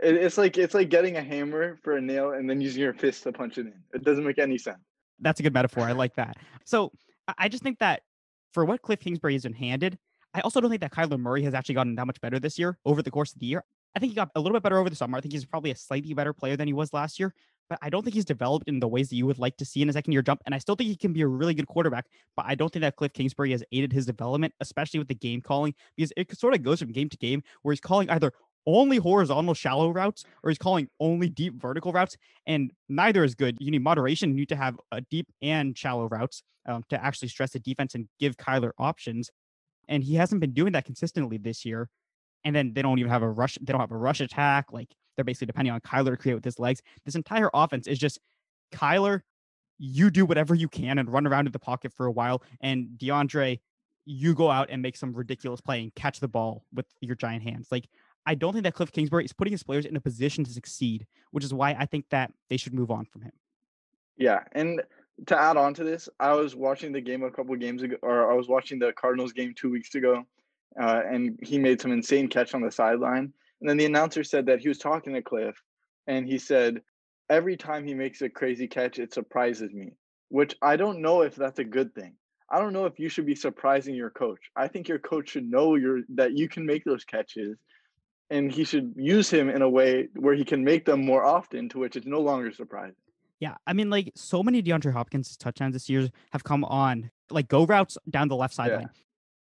[0.00, 2.92] it, it's like it's like getting a hammer for a nail and then using your
[2.92, 3.74] fist to punch it in.
[3.92, 4.78] It doesn't make any sense.
[5.18, 5.84] That's a good metaphor.
[5.84, 6.36] I like that.
[6.64, 6.92] So
[7.38, 8.02] I just think that
[8.52, 9.98] for what Cliff Kingsbury has been handed,
[10.34, 12.78] I also don't think that Kyler Murray has actually gotten that much better this year
[12.84, 13.64] over the course of the year.
[13.96, 15.18] I think he got a little bit better over the summer.
[15.18, 17.34] I think he's probably a slightly better player than he was last year,
[17.68, 19.82] but I don't think he's developed in the ways that you would like to see
[19.82, 20.42] in a second year jump.
[20.46, 22.82] And I still think he can be a really good quarterback, but I don't think
[22.82, 26.54] that Cliff Kingsbury has aided his development, especially with the game calling, because it sort
[26.54, 28.32] of goes from game to game where he's calling either
[28.66, 33.56] only horizontal shallow routes or he's calling only deep vertical routes and neither is good
[33.58, 37.28] you need moderation you need to have a deep and shallow routes um, to actually
[37.28, 39.30] stress the defense and give kyler options
[39.88, 41.88] and he hasn't been doing that consistently this year
[42.44, 44.94] and then they don't even have a rush they don't have a rush attack like
[45.20, 46.80] they're basically depending on Kyler to create with his legs.
[47.04, 48.18] This entire offense is just
[48.72, 49.20] Kyler,
[49.78, 52.42] you do whatever you can and run around in the pocket for a while.
[52.62, 53.60] And DeAndre,
[54.06, 57.42] you go out and make some ridiculous play and catch the ball with your giant
[57.42, 57.68] hands.
[57.70, 57.86] Like,
[58.26, 61.06] I don't think that Cliff Kingsbury is putting his players in a position to succeed,
[61.30, 63.32] which is why I think that they should move on from him.
[64.16, 64.40] Yeah.
[64.52, 64.82] And
[65.26, 68.30] to add on to this, I was watching the game a couple games ago, or
[68.30, 70.24] I was watching the Cardinals game two weeks ago,
[70.80, 73.32] uh, and he made some insane catch on the sideline.
[73.60, 75.60] And then the announcer said that he was talking to Cliff
[76.06, 76.82] and he said,
[77.28, 79.92] every time he makes a crazy catch, it surprises me,
[80.28, 82.14] which I don't know if that's a good thing.
[82.50, 84.50] I don't know if you should be surprising your coach.
[84.56, 87.56] I think your coach should know your that you can make those catches
[88.30, 91.68] and he should use him in a way where he can make them more often
[91.70, 92.94] to which it's no longer surprising.
[93.40, 97.48] Yeah, I mean, like so many DeAndre Hopkins touchdowns this year have come on like
[97.48, 98.82] go routes down the left sideline.
[98.82, 99.02] Yeah.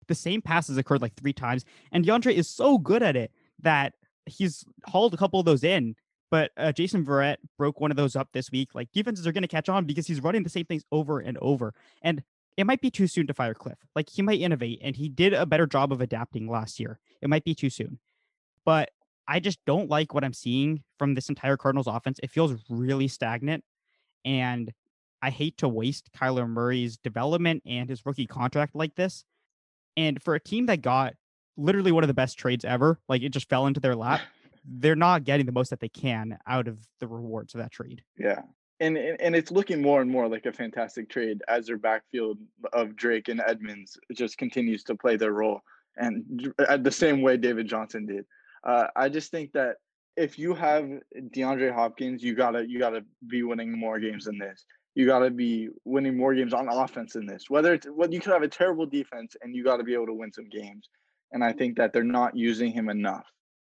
[0.08, 3.94] The same passes occurred like three times, and DeAndre is so good at it that
[4.26, 5.94] he's hauled a couple of those in.
[6.30, 8.70] But uh, Jason Verrett broke one of those up this week.
[8.74, 11.36] Like defenses are going to catch on because he's running the same things over and
[11.42, 11.74] over.
[12.00, 12.22] And
[12.56, 13.78] it might be too soon to fire Cliff.
[13.94, 16.98] Like he might innovate, and he did a better job of adapting last year.
[17.20, 17.98] It might be too soon,
[18.64, 18.90] but
[19.28, 22.18] I just don't like what I'm seeing from this entire Cardinals offense.
[22.22, 23.64] It feels really stagnant,
[24.24, 24.72] and
[25.22, 29.24] I hate to waste Kyler Murray's development and his rookie contract like this.
[29.96, 31.14] And for a team that got
[31.56, 34.20] literally one of the best trades ever, like it just fell into their lap,
[34.64, 38.02] they're not getting the most that they can out of the rewards of that trade.
[38.18, 38.42] Yeah.
[38.80, 42.38] And, and and it's looking more and more like a fantastic trade as their backfield
[42.72, 45.60] of Drake and Edmonds just continues to play their role
[45.96, 48.24] and uh, the same way David Johnson did.
[48.64, 49.76] Uh, I just think that
[50.16, 50.84] if you have
[51.16, 54.64] DeAndre Hopkins, you gotta you gotta be winning more games than this.
[54.94, 57.44] You gotta be winning more games on offense than this.
[57.48, 60.14] Whether it's well, you could have a terrible defense and you gotta be able to
[60.14, 60.88] win some games.
[61.32, 63.24] And I think that they're not using him enough.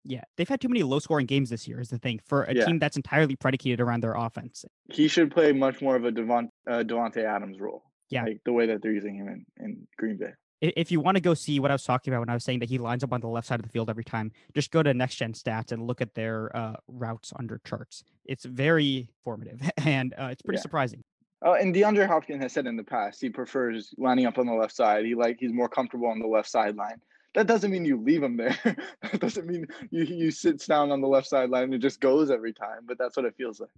[0.04, 1.82] Yeah, they've had too many low scoring games this year.
[1.82, 2.66] Is the thing for a yeah.
[2.66, 4.64] team that's entirely predicated around their offense.
[4.94, 7.84] He should play much more of a Davante, uh, Adams role.
[8.10, 11.16] Yeah, like the way that they're using him in, in Green Bay if you want
[11.16, 13.04] to go see what I was talking about when I was saying that he lines
[13.04, 15.34] up on the left side of the field every time, just go to Next Gen
[15.34, 18.04] Stats and look at their uh, routes under charts.
[18.26, 20.64] It's very formative and uh, it's pretty yeah.
[20.64, 21.04] surprising.
[21.44, 24.54] Oh, and DeAndre Hopkins has said in the past he prefers lining up on the
[24.54, 25.06] left side.
[25.06, 27.00] He like he's more comfortable on the left sideline.
[27.36, 28.58] That doesn't mean you leave him there.
[28.64, 32.32] that doesn't mean you you sits down on the left sideline and it just goes
[32.32, 32.80] every time.
[32.86, 33.70] But that's what it feels like.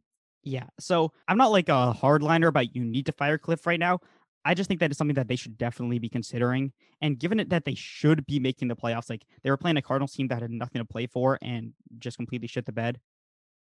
[0.44, 0.68] Yeah.
[0.80, 4.00] So I'm not like a hardliner about you need to fire Kliff right now.
[4.46, 6.72] I just think that is something that they should definitely be considering.
[7.02, 9.82] And given it that they should be making the playoffs, like they were playing a
[9.82, 13.00] Cardinals team that had nothing to play for and just completely shit the bed.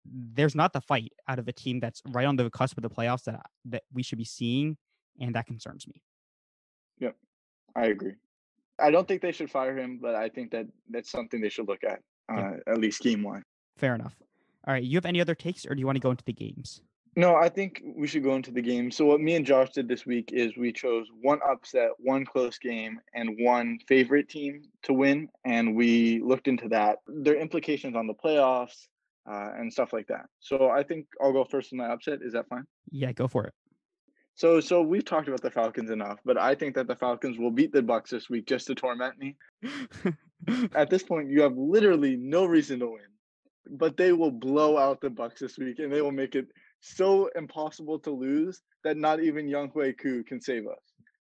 [0.04, 2.90] There's not the fight out of a team that's right on the cusp of the
[2.90, 4.76] playoffs that that we should be seeing,
[5.20, 6.00] and that concerns me.
[7.00, 7.16] Yep,
[7.74, 8.14] I agree.
[8.78, 11.66] I don't think they should fire him, but I think that that's something they should
[11.66, 12.00] look at,
[12.32, 13.42] uh, at least game one.
[13.78, 14.14] Fair enough.
[14.66, 16.32] All right, you have any other takes, or do you want to go into the
[16.32, 16.82] games?
[17.18, 18.90] No, I think we should go into the game.
[18.90, 22.58] So what me and Josh did this week is we chose one upset, one close
[22.58, 28.06] game, and one favorite team to win, and we looked into that, their implications on
[28.06, 28.88] the playoffs,
[29.30, 30.26] uh, and stuff like that.
[30.40, 32.20] So I think I'll go first in my upset.
[32.22, 32.64] Is that fine?
[32.90, 33.54] Yeah, go for it.
[34.34, 37.50] So so we've talked about the Falcons enough, but I think that the Falcons will
[37.50, 39.36] beat the Bucks this week just to torment me.
[40.74, 43.08] At this point, you have literally no reason to win,
[43.70, 46.46] but they will blow out the Bucks this week, and they will make it
[46.94, 50.80] so impossible to lose that not even Younghoe Koo can save us.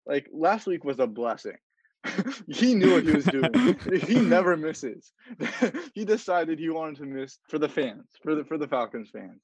[0.07, 1.57] Like last week was a blessing.
[2.49, 3.77] he knew what he was doing.
[4.07, 5.13] he never misses.
[5.95, 9.41] he decided he wanted to miss for the fans, for the for the Falcons fans.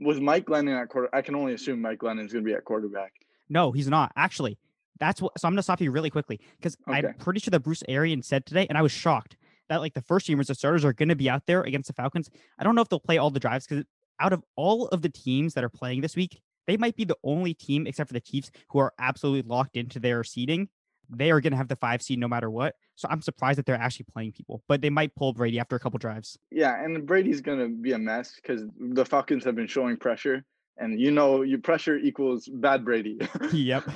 [0.00, 1.08] Was Mike Glennon at quarter?
[1.12, 3.12] I can only assume Mike Glennon's going to be at quarterback.
[3.48, 4.12] No, he's not.
[4.16, 4.58] Actually,
[4.98, 5.38] that's what.
[5.38, 6.98] So I'm going to stop you really quickly because okay.
[6.98, 9.36] I'm pretty sure that Bruce Arians said today, and I was shocked
[9.68, 11.92] that like the first teamers, the starters, are going to be out there against the
[11.92, 12.30] Falcons.
[12.58, 13.84] I don't know if they'll play all the drives because
[14.20, 17.16] out of all of the teams that are playing this week, they might be the
[17.24, 20.68] only team, except for the Chiefs, who are absolutely locked into their seeding.
[21.10, 22.74] They are going to have the five seed no matter what.
[22.94, 25.80] So I'm surprised that they're actually playing people, but they might pull Brady after a
[25.80, 26.38] couple drives.
[26.50, 30.44] Yeah, and Brady's going to be a mess because the Falcons have been showing pressure,
[30.76, 33.18] and you know, your pressure equals bad Brady.
[33.52, 33.84] yep.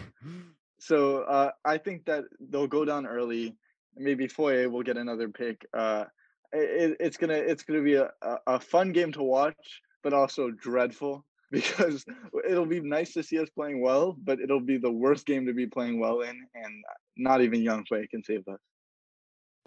[0.78, 3.54] So uh, I think that they'll go down early.
[3.96, 5.64] Maybe Foye will get another pick.
[5.72, 6.06] Uh,
[6.52, 8.10] it, it's gonna it's gonna be a,
[8.48, 12.04] a fun game to watch but also dreadful because
[12.48, 15.52] it'll be nice to see us playing well, but it'll be the worst game to
[15.52, 16.84] be playing well in, and
[17.16, 18.58] not even Younghoe can save us.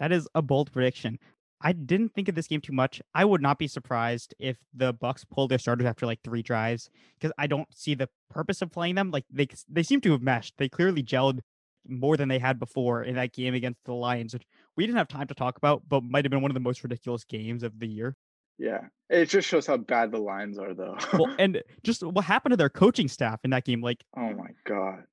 [0.00, 1.18] That is a bold prediction.
[1.60, 3.00] I didn't think of this game too much.
[3.14, 6.90] I would not be surprised if the Bucks pull their starters after like three drives
[7.18, 9.10] because I don't see the purpose of playing them.
[9.10, 10.54] Like they they seem to have meshed.
[10.58, 11.40] They clearly gelled
[11.88, 14.46] more than they had before in that game against the Lions, which
[14.76, 16.82] we didn't have time to talk about, but might have been one of the most
[16.82, 18.16] ridiculous games of the year.
[18.58, 20.96] Yeah, it just shows how bad the lines are, though.
[21.12, 23.82] well, and just what happened to their coaching staff in that game?
[23.82, 25.04] Like, oh my god,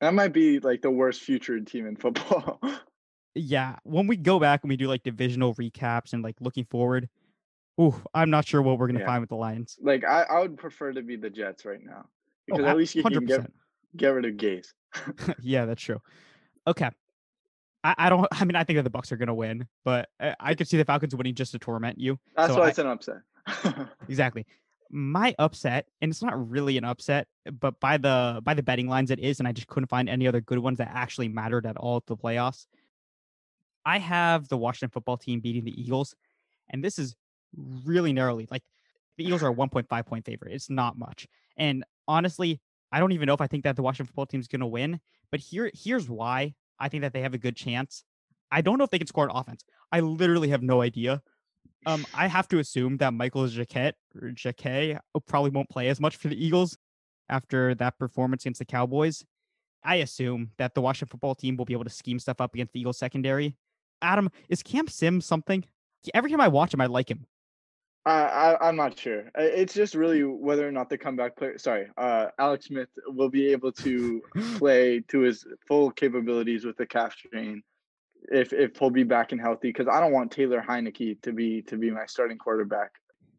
[0.00, 2.60] that might be like the worst future team in football.
[3.34, 7.08] yeah, when we go back and we do like divisional recaps and like looking forward,
[7.80, 9.06] ooh, I'm not sure what we're gonna yeah.
[9.06, 9.78] find with the Lions.
[9.80, 12.10] Like, I, I would prefer to be the Jets right now oh,
[12.46, 13.12] because oh, at least you 100%.
[13.12, 13.50] can get
[13.96, 14.68] get rid of Gase.
[15.40, 16.00] yeah, that's true.
[16.66, 16.90] Okay,
[17.84, 18.26] I, I, don't.
[18.32, 20.68] I mean, I think that the Bucks are going to win, but I, I, could
[20.68, 22.18] see the Falcons winning just to torment you.
[22.36, 23.18] That's so why I, it's an upset.
[24.08, 24.46] exactly.
[24.90, 27.26] My upset, and it's not really an upset,
[27.60, 30.26] but by the by the betting lines it is, and I just couldn't find any
[30.26, 32.66] other good ones that actually mattered at all to the playoffs.
[33.84, 36.14] I have the Washington football team beating the Eagles,
[36.70, 37.14] and this is
[37.84, 38.48] really narrowly.
[38.50, 38.62] Like
[39.18, 40.54] the Eagles are a 1.5 point favorite.
[40.54, 41.26] It's not much,
[41.58, 42.58] and honestly,
[42.90, 44.66] I don't even know if I think that the Washington football team is going to
[44.66, 45.00] win.
[45.30, 48.04] But here, here's why I think that they have a good chance.
[48.50, 49.64] I don't know if they can score an offense.
[49.92, 51.22] I literally have no idea.
[51.86, 53.92] Um, I have to assume that Michael Jacquet,
[54.34, 56.76] Jacquet probably won't play as much for the Eagles
[57.28, 59.24] after that performance against the Cowboys.
[59.84, 62.72] I assume that the Washington football team will be able to scheme stuff up against
[62.72, 63.56] the Eagles secondary.
[64.02, 65.64] Adam, is Cam Sims something?
[66.14, 67.26] Every time I watch him, I like him.
[68.08, 69.30] I, I am not sure.
[69.36, 71.58] It's just really whether or not the comeback player.
[71.58, 74.22] Sorry, uh, Alex Smith will be able to
[74.56, 77.62] play to his full capabilities with the calf strain.
[78.30, 81.62] If if he'll be back and healthy, because I don't want Taylor Heinicke to be
[81.62, 82.92] to be my starting quarterback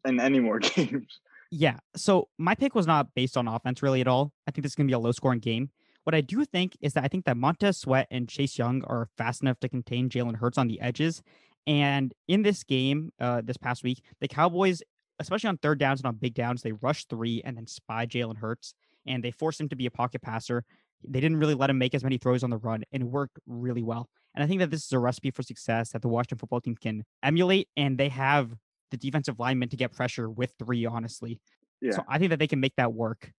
[0.06, 1.20] in any more games.
[1.52, 1.78] Yeah.
[1.96, 4.32] So my pick was not based on offense really at all.
[4.48, 5.72] I think this is gonna be a low scoring game.
[6.04, 9.10] What I do think is that I think that Montez Sweat and Chase Young are
[9.18, 11.22] fast enough to contain Jalen Hurts on the edges.
[11.68, 14.82] And in this game, uh, this past week, the Cowboys,
[15.20, 18.38] especially on third downs and on big downs, they rushed three and then spy Jalen
[18.38, 18.74] Hurts
[19.06, 20.64] and they forced him to be a pocket passer.
[21.08, 23.40] They didn't really let him make as many throws on the run, and it worked
[23.48, 24.10] really well.
[24.36, 26.76] And I think that this is a recipe for success that the Washington football team
[26.76, 28.54] can emulate, and they have
[28.92, 31.40] the defensive linemen to get pressure with three, honestly.
[31.82, 31.94] Yeah.
[31.94, 33.32] So I think that they can make that work.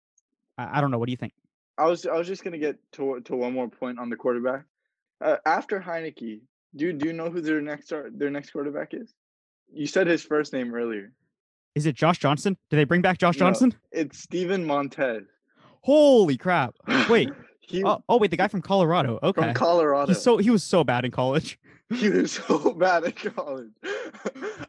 [0.58, 0.98] I, I don't know.
[0.98, 1.34] What do you think?
[1.78, 4.64] I was I was just gonna get to to one more point on the quarterback.
[5.22, 6.42] Uh, after Heinicke,
[6.76, 9.14] do you, do you know who their next their next quarterback is?
[9.72, 11.12] You said his first name earlier.
[11.76, 12.58] Is it Josh Johnson?
[12.70, 13.74] Did they bring back Josh no, Johnson?
[13.92, 15.24] It's Steven Montez.
[15.82, 16.76] Holy crap!
[17.10, 17.30] Wait.
[17.62, 19.20] he, oh, oh, wait, the guy from Colorado.
[19.24, 19.42] Okay.
[19.42, 20.08] From Colorado.
[20.08, 21.60] He's so he was so bad in college.
[21.92, 23.72] He was so bad in college.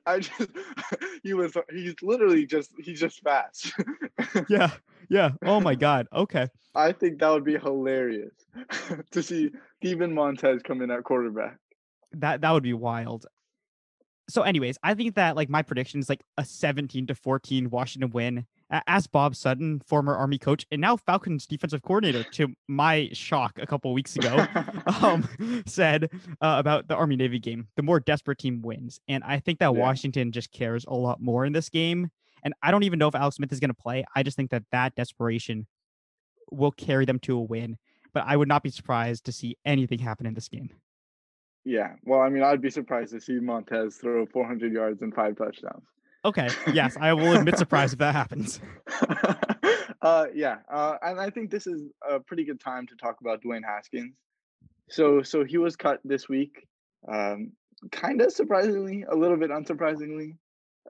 [0.06, 0.50] I just
[1.22, 3.74] he was he's literally just he's just fast.
[4.48, 4.70] yeah.
[5.10, 5.32] Yeah.
[5.44, 6.06] Oh my god.
[6.14, 6.48] Okay.
[6.74, 8.32] I think that would be hilarious
[9.10, 9.50] to see
[9.82, 11.58] Steven Montez come in at quarterback.
[12.12, 13.26] That that would be wild.
[14.30, 18.10] So, anyways, I think that like my prediction is like a 17 to 14 Washington
[18.10, 18.46] win.
[18.86, 23.66] As Bob Sutton, former Army coach and now Falcons defensive coordinator, to my shock a
[23.66, 24.46] couple weeks ago,
[25.02, 25.28] um,
[25.66, 26.08] said
[26.40, 29.00] uh, about the Army Navy game, the more desperate team wins.
[29.08, 29.80] And I think that yeah.
[29.80, 32.10] Washington just cares a lot more in this game.
[32.44, 34.04] And I don't even know if Alex Smith is going to play.
[34.14, 35.66] I just think that that desperation
[36.52, 37.76] will carry them to a win.
[38.12, 40.70] But I would not be surprised to see anything happen in this game.
[41.64, 41.94] Yeah.
[42.04, 45.84] Well, I mean, I'd be surprised to see Montez throw 400 yards and five touchdowns.
[46.24, 46.48] Okay.
[46.72, 48.60] Yes, I will admit surprise if that happens.
[50.02, 50.58] uh, yeah.
[50.70, 54.14] Uh, and I think this is a pretty good time to talk about Dwayne Haskins.
[54.88, 56.66] So, so he was cut this week.
[57.08, 57.52] Um,
[57.92, 60.36] kind of surprisingly, a little bit unsurprisingly.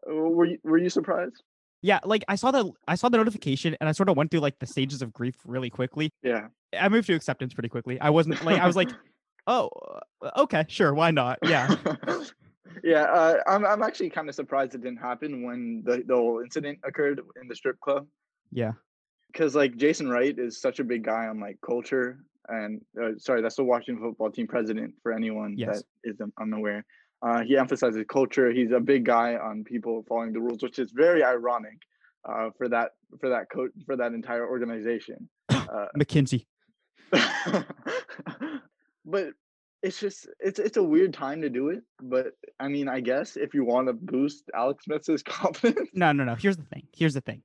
[0.08, 1.42] Uh, were you, were you surprised?
[1.82, 4.40] Yeah, like I saw the I saw the notification and I sort of went through
[4.40, 6.10] like the stages of grief really quickly.
[6.22, 6.48] Yeah.
[6.78, 7.98] I moved to acceptance pretty quickly.
[8.00, 8.90] I wasn't like I was like,
[9.47, 9.70] oh,
[10.24, 11.38] uh, okay, sure, why not?
[11.43, 11.74] Yeah.
[12.84, 16.41] yeah, uh, I'm I'm actually kind of surprised it didn't happen when the, the whole
[16.41, 18.07] incident occurred in the strip club.
[18.51, 18.72] Yeah.
[19.32, 22.18] Because like Jason Wright is such a big guy on like culture
[22.51, 25.82] and uh, sorry, that's the Washington football team president for anyone yes.
[26.05, 26.84] that is unaware.
[27.22, 28.51] Uh, he emphasizes culture.
[28.51, 31.78] He's a big guy on people following the rules, which is very ironic
[32.28, 35.28] uh, for that for that coach for that entire organization.
[35.70, 36.47] Uh, McKinsey.
[39.05, 39.28] but
[39.82, 40.90] it's just it's it's a mm-hmm.
[40.90, 41.82] weird time to do it.
[42.03, 45.90] But I mean, I guess if you want to boost Alex Smith's confidence.
[45.94, 46.34] No, no, no.
[46.34, 46.86] Here's the thing.
[46.94, 47.42] Here's the thing.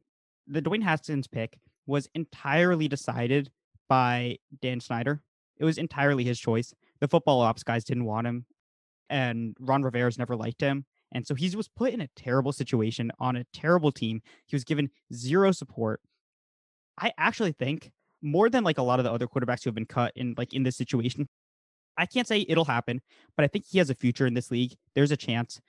[0.48, 3.52] The Dwayne Haskins pick was entirely decided
[3.88, 5.22] by Dan Snyder.
[5.58, 6.74] It was entirely his choice.
[7.00, 8.46] The football ops guys didn't want him,
[9.10, 10.86] and Ron Rivera's never liked him.
[11.12, 14.22] And so he was put in a terrible situation on a terrible team.
[14.48, 16.02] He was given zero support.
[17.00, 17.92] I actually think
[18.22, 20.54] more than like a lot of the other quarterbacks who have been cut in like
[20.54, 21.30] in this situation.
[21.98, 23.02] I can't say it'll happen,
[23.36, 24.76] but I think he has a future in this league.
[24.94, 25.62] There's a chance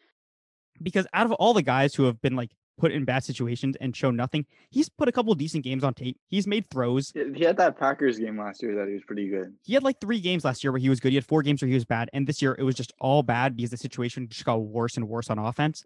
[0.82, 3.96] because out of all the guys who have been like put in bad situations and
[3.96, 6.18] shown nothing, he's put a couple decent games on tape.
[6.28, 7.12] He's made throws.
[7.34, 9.54] He had that Packers game last year that he was pretty good.
[9.62, 11.10] He had like three games last year where he was good.
[11.10, 13.22] He had four games where he was bad, and this year it was just all
[13.22, 15.84] bad because the situation just got worse and worse on offense.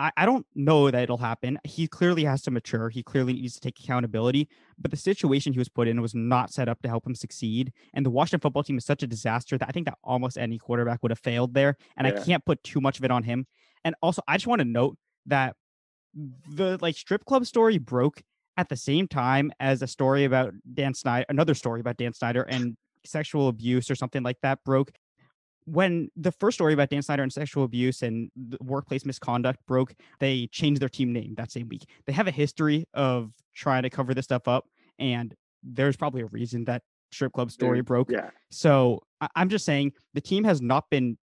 [0.00, 1.58] I, I don't know that it'll happen.
[1.62, 2.88] He clearly has to mature.
[2.88, 4.48] He clearly needs to take accountability.
[4.78, 7.72] But the situation he was put in was not set up to help him succeed.
[7.92, 10.58] And the Washington football team is such a disaster that I think that almost any
[10.58, 11.76] quarterback would have failed there.
[11.98, 12.18] And yeah.
[12.18, 13.46] I can't put too much of it on him.
[13.84, 14.96] And also, I just want to note
[15.26, 15.54] that
[16.48, 18.22] the like strip club story broke
[18.56, 22.42] at the same time as a story about Dan Snyder, another story about Dan Snyder
[22.42, 22.74] and
[23.04, 24.92] sexual abuse or something like that broke
[25.70, 30.48] when the first story about Dan Snyder and sexual abuse and workplace misconduct broke, they
[30.48, 31.84] changed their team name that same week.
[32.06, 34.64] They have a history of trying to cover this stuff up,
[34.98, 38.10] and there's probably a reason that strip club story broke.
[38.10, 38.30] Yeah.
[38.50, 41.18] So I- am just saying the team has not been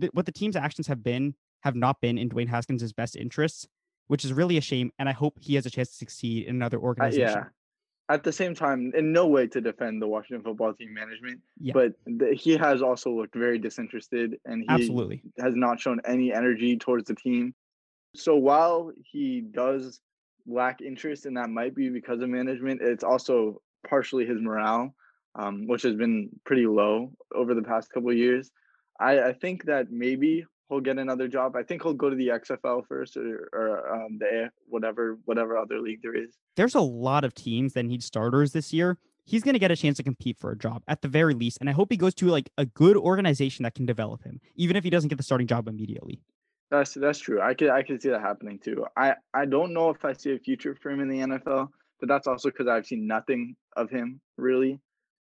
[0.00, 3.66] th- what the team's actions have been have not been in Dwayne Haskins' best interests,
[4.06, 4.92] which is really a shame.
[4.98, 7.28] And I hope he has a chance to succeed in another organization.
[7.28, 7.44] Uh, yeah
[8.10, 11.74] at the same time, in no way to defend the Washington football team management, yeah.
[11.74, 15.22] but the, he has also looked very disinterested and he Absolutely.
[15.38, 17.54] has not shown any energy towards the team.
[18.14, 20.00] So while he does
[20.46, 24.94] lack interest, and that might be because of management, it's also partially his morale,
[25.34, 28.50] um, which has been pretty low over the past couple years.
[28.98, 31.56] I, I think that maybe, he'll get another job.
[31.56, 35.80] I think he'll go to the XFL first or, or um, the whatever whatever other
[35.80, 36.36] league there is.
[36.56, 38.98] There's a lot of teams that need starters this year.
[39.24, 41.58] He's going to get a chance to compete for a job at the very least,
[41.60, 44.76] and I hope he goes to like a good organization that can develop him, even
[44.76, 46.22] if he doesn't get the starting job immediately.
[46.70, 47.40] That's that's true.
[47.40, 48.86] I could I could see that happening too.
[48.96, 51.68] I I don't know if I see a future for him in the NFL,
[52.00, 54.80] but that's also because I've seen nothing of him really.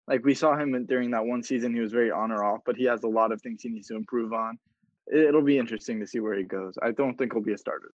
[0.08, 2.76] Like we saw him during that one season, he was very on or off, but
[2.76, 4.56] he has a lot of things he needs to improve on.
[5.12, 6.74] It'll be interesting to see where he goes.
[6.82, 7.92] I don't think he'll be a starter.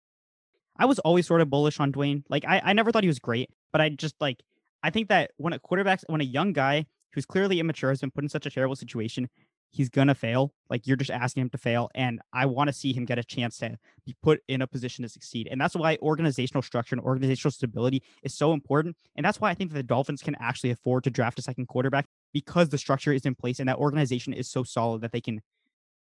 [0.79, 2.25] I was always sort of bullish on Dwayne.
[2.29, 4.43] Like I, I never thought he was great, but I just like
[4.83, 8.11] I think that when a quarterback, when a young guy who's clearly immature has been
[8.11, 9.29] put in such a terrible situation,
[9.71, 10.55] he's gonna fail.
[10.71, 13.25] Like you're just asking him to fail, and I want to see him get a
[13.25, 15.47] chance to be put in a position to succeed.
[15.51, 18.97] And that's why organizational structure and organizational stability is so important.
[19.15, 21.69] And that's why I think that the Dolphins can actually afford to draft a second
[21.69, 25.21] quarterback because the structure is in place and that organization is so solid that they
[25.21, 25.43] can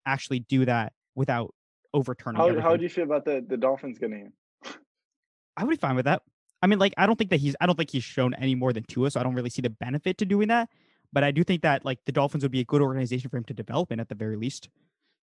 [0.05, 1.53] actually do that without
[1.93, 2.39] overturning.
[2.39, 2.63] How everything.
[2.63, 4.33] how do you feel about the the Dolphins getting him?
[5.57, 6.21] I would be fine with that.
[6.61, 8.71] I mean, like, I don't think that he's, I don't think he's shown any more
[8.71, 10.69] than Tua, so I don't really see the benefit to doing that.
[11.13, 13.43] But I do think that like the Dolphins would be a good organization for him
[13.45, 14.69] to develop in at the very least.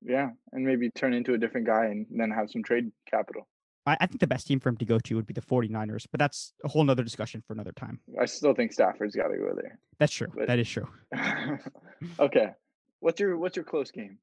[0.02, 3.48] Yeah, and maybe turn into a different guy and then have some trade capital.
[3.86, 6.06] I, I think the best team for him to go to would be the 49ers,
[6.12, 8.00] but that's a whole nother discussion for another time.
[8.20, 9.80] I still think Stafford's got to go there.
[9.98, 10.28] That's true.
[10.36, 10.88] But- that is true.
[12.20, 12.50] okay,
[13.00, 14.18] what's your what's your close game?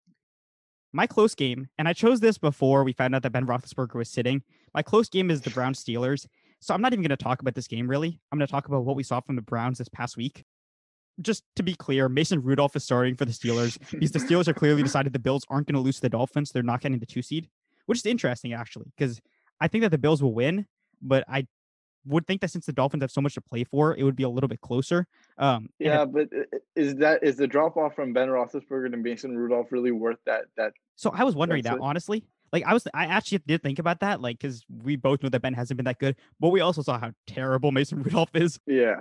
[0.95, 4.09] My close game, and I chose this before we found out that Ben Roethlisberger was
[4.09, 4.43] sitting.
[4.75, 6.25] My close game is the Browns Steelers.
[6.61, 8.21] So I'm not even going to talk about this game really.
[8.31, 10.45] I'm going to talk about what we saw from the Browns this past week.
[11.21, 14.55] Just to be clear, Mason Rudolph is starting for the Steelers because the Steelers are
[14.55, 16.53] clearly decided the Bills aren't going to lose to the Dolphins.
[16.53, 17.49] They're not getting the two seed,
[17.87, 19.21] which is interesting actually, because
[19.61, 20.67] I think that the Bills will win,
[21.03, 21.47] but I
[22.07, 24.23] would think that since the Dolphins have so much to play for, it would be
[24.25, 25.07] a little bit closer.
[25.39, 29.37] Um, Yeah, but i- is that is the drop off from Ben Roethlisberger to Mason
[29.37, 30.45] Rudolph really worth that?
[30.57, 31.87] That So I was wondering That's that it.
[31.87, 32.25] honestly.
[32.53, 35.43] Like I was, I actually did think about that, like because we both know that
[35.43, 38.61] Ben hasn't been that good, but we also saw how terrible Mason Rudolph is.
[38.67, 38.97] yeah.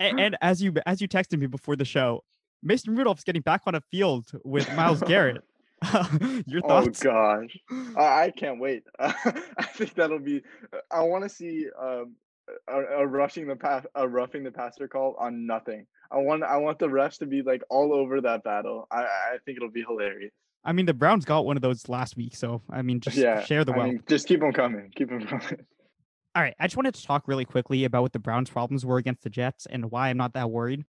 [0.00, 2.24] And, and as you as you texted me before the show,
[2.62, 5.42] Mason Rudolph's getting back on a field with Myles Garrett.
[6.46, 7.04] Your thoughts?
[7.04, 7.58] oh gosh,
[7.98, 8.84] I, I can't wait.
[8.98, 9.12] I
[9.74, 10.42] think that'll be.
[10.90, 12.16] I want to see um,
[12.66, 15.86] a, a rushing the pass, a roughing the passer call on nothing.
[16.10, 18.86] I want I want the refs to be like all over that battle.
[18.90, 20.32] I I think it'll be hilarious.
[20.66, 23.42] I mean, the Browns got one of those last week, so I mean, just yeah,
[23.44, 23.88] share the I wealth.
[23.90, 24.90] mean, just keep them coming.
[24.94, 25.58] Keep them coming.
[26.34, 28.98] All right, I just wanted to talk really quickly about what the Browns' problems were
[28.98, 30.84] against the Jets and why I'm not that worried.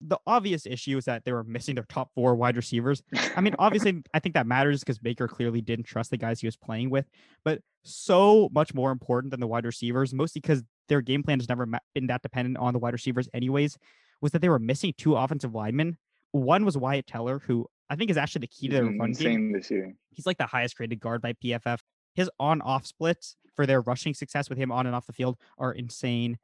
[0.00, 3.02] The obvious issue is that they were missing their top four wide receivers.
[3.36, 6.46] I mean, obviously, I think that matters because Baker clearly didn't trust the guys he
[6.46, 7.04] was playing with,
[7.44, 11.48] but so much more important than the wide receivers, mostly because their game plan has
[11.48, 13.76] never been that dependent on the wide receivers, anyways,
[14.20, 15.98] was that they were missing two offensive linemen.
[16.32, 19.52] One was Wyatt Teller, who I think is actually the key to their run game.
[19.52, 19.94] this year.
[20.10, 21.78] He's like the highest graded guard by PFF.
[22.14, 25.38] His on off splits for their rushing success with him on and off the field
[25.58, 26.38] are insane.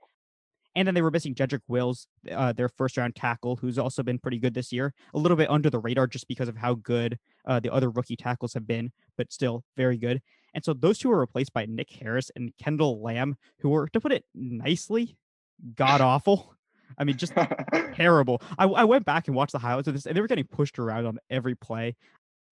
[0.76, 4.18] And then they were missing Jedrick Wills, uh, their first round tackle, who's also been
[4.18, 4.92] pretty good this year.
[5.14, 8.16] A little bit under the radar just because of how good uh, the other rookie
[8.16, 10.20] tackles have been, but still very good.
[10.54, 14.00] And so those two were replaced by Nick Harris and Kendall Lamm, who were, to
[14.00, 15.16] put it nicely,
[15.76, 16.56] god awful.
[16.98, 17.32] I mean, just
[17.94, 18.42] terrible.
[18.58, 20.78] I, I went back and watched the highlights of this, and they were getting pushed
[20.78, 21.96] around on every play.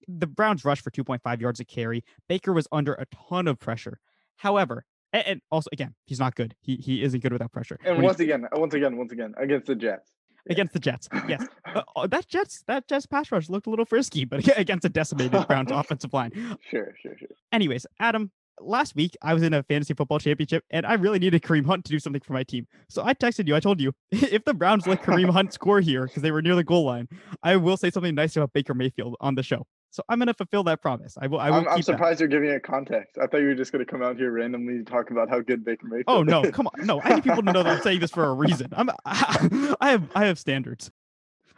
[0.09, 2.05] The Browns rushed for 2.5 yards a carry.
[2.29, 4.01] Baker was under a ton of pressure.
[4.37, 6.55] However, and, and also again, he's not good.
[6.61, 7.79] He he isn't good without pressure.
[7.85, 10.11] and When once again, once again, once again, against the Jets.
[10.51, 11.47] Against the Jets, yes,
[11.97, 15.47] uh, that Jets that Jets pass rush looked a little frisky, but against a decimated
[15.47, 16.33] Browns offensive line.
[16.69, 17.29] Sure, sure, sure.
[17.53, 21.43] Anyways, Adam, last week I was in a fantasy football championship and I really needed
[21.43, 22.67] Kareem Hunt to do something for my team.
[22.89, 23.57] So I texted you.
[23.57, 26.55] I told you if the Browns let Kareem Hunt score here because they were near
[26.55, 27.09] the goal line,
[27.43, 29.67] I will say something nice about Baker Mayfield on the show.
[29.91, 31.19] So I'm gonna fulfill that promise.
[31.21, 31.39] I will.
[31.39, 31.93] I will I'm, I'm keep that.
[31.93, 33.19] surprised you're giving it context.
[33.23, 35.41] I thought you were just going to come out here randomly and talk about how
[35.41, 36.05] good Baker Mayfield.
[36.07, 36.87] Oh no, come on.
[36.87, 38.69] No, I need people to know that I'm saying this for a reason.
[38.73, 40.91] I'm I have I have standards.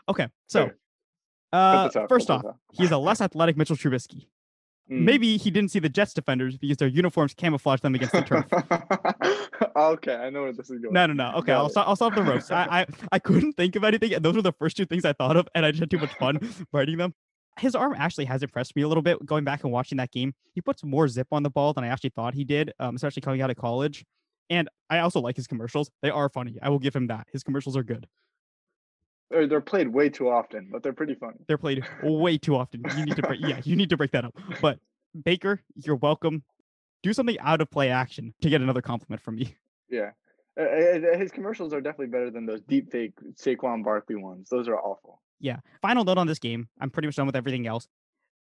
[0.08, 0.68] Okay, so
[1.52, 2.42] uh first off,
[2.72, 4.26] he's a less athletic Mitchell Trubisky.
[4.90, 5.00] Mm.
[5.00, 8.44] Maybe he didn't see the Jets defenders because their uniforms camouflage them against the turf.
[9.76, 10.92] okay, I know where this is going.
[10.92, 11.32] No, no, no.
[11.38, 11.88] Okay, Got I'll.
[11.88, 12.52] I'll stop the roast.
[12.52, 15.14] I, I, I couldn't think of anything, and those were the first two things I
[15.14, 16.38] thought of, and I just had too much fun
[16.72, 17.14] writing them.
[17.58, 19.24] His arm actually has impressed me a little bit.
[19.24, 21.86] Going back and watching that game, he puts more zip on the ball than I
[21.86, 24.04] actually thought he did, um, especially coming out of college.
[24.50, 26.58] And I also like his commercials; they are funny.
[26.60, 27.26] I will give him that.
[27.32, 28.06] His commercials are good.
[29.34, 31.38] They're, they're played way too often, but they're pretty funny.
[31.48, 32.84] They're played way too often.
[32.96, 33.40] You need to break.
[33.40, 34.34] Yeah, you need to break that up.
[34.62, 34.78] But
[35.24, 36.44] Baker, you're welcome.
[37.02, 39.56] Do something out of play action to get another compliment from me.
[39.90, 40.10] Yeah.
[40.58, 44.48] Uh, his commercials are definitely better than those deep fake Saquon Barkley ones.
[44.48, 45.20] Those are awful.
[45.40, 45.56] Yeah.
[45.82, 46.68] Final note on this game.
[46.80, 47.88] I'm pretty much done with everything else.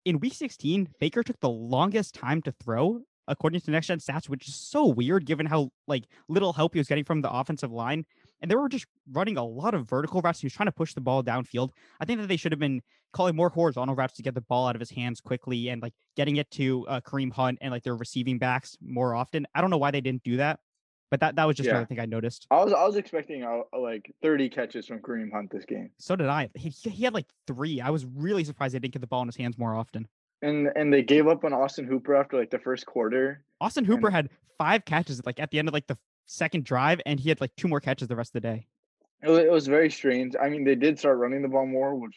[0.06, 4.30] in week 16, Baker took the longest time to throw according to next gen stats,
[4.30, 7.72] which is so weird given how like little help he was getting from the offensive
[7.72, 8.06] line.
[8.42, 10.40] And they were just running a lot of vertical routes.
[10.42, 11.72] He was trying to push the ball downfield.
[12.00, 12.82] I think that they should have been
[13.14, 15.94] calling more horizontal routes to get the ball out of his hands quickly and like
[16.16, 19.48] getting it to uh, Kareem Hunt and like their receiving backs more often.
[19.56, 20.60] I don't know why they didn't do that,
[21.10, 21.74] but that that was just Yeah.
[21.74, 22.46] another thing I noticed.
[22.52, 26.16] I was I was expecting uh, like 30 catches from Kareem Hunt this game, So
[26.16, 26.50] did I.
[26.54, 27.82] He, he had like three.
[27.82, 30.08] I was really surprised they didn't get the ball in his hands more often.
[30.44, 33.44] and and they gave up on Austin Hooper after like the first quarter.
[33.60, 34.30] Austin Hooper had
[34.60, 37.56] five catches like at the end of like the second drive, and he had like
[37.58, 38.68] two more catches the rest of the day.
[39.24, 40.36] It was, it was very strange.
[40.40, 42.16] I mean, they did start running the ball more, which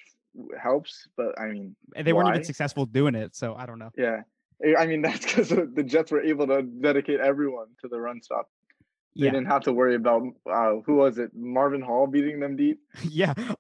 [0.63, 3.35] helps, but I mean, And they weren't even successful doing it.
[3.35, 3.91] So I don't know.
[3.97, 4.23] yeah.
[4.65, 8.21] I- I mean, that's because the Jets were able to dedicate everyone to the run
[8.23, 8.47] stop.
[9.17, 9.31] They Yeah.
[9.31, 12.81] didn't have to worry about uh, who was it, Marvin Hall beating them deep.
[13.09, 13.33] yeah.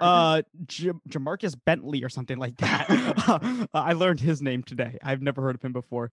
[0.00, 3.66] Uh, J- Jamarcus Bentley or something like that.
[3.74, 4.96] I learned his name today.
[5.02, 6.12] I've never heard of him before.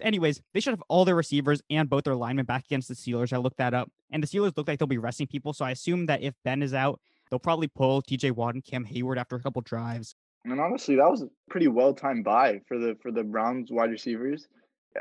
[0.00, 3.32] Anyways, they should have all their receivers and both their linemen back against the Steelers.
[3.32, 5.52] I looked that up, and the Steelers look like they'll be resting people.
[5.52, 8.32] So I assume that if Ben is out, they'll probably pull T.J.
[8.32, 10.14] Watt and Cam Heyward after a couple drives.
[10.44, 13.90] And honestly, that was a pretty well timed buy for the for the Browns wide
[13.90, 14.48] receivers.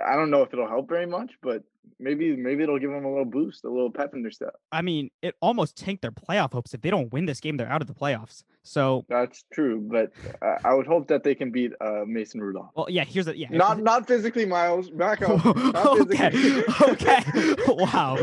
[0.05, 1.63] I don't know if it'll help very much, but
[1.99, 4.55] maybe maybe it'll give them a little boost, a little pep in their step.
[4.71, 6.73] I mean, it almost tanked their playoff hopes.
[6.73, 8.43] If they don't win this game, they're out of the playoffs.
[8.63, 12.69] So, That's true, but uh, I would hope that they can beat uh, Mason Rudolph.
[12.75, 13.03] well, yeah.
[13.03, 13.47] Here's the yeah.
[13.49, 14.89] Not not physically, Myles.
[14.91, 15.45] Back up.
[15.45, 16.63] Okay.
[16.81, 17.23] okay.
[17.67, 18.17] Wow.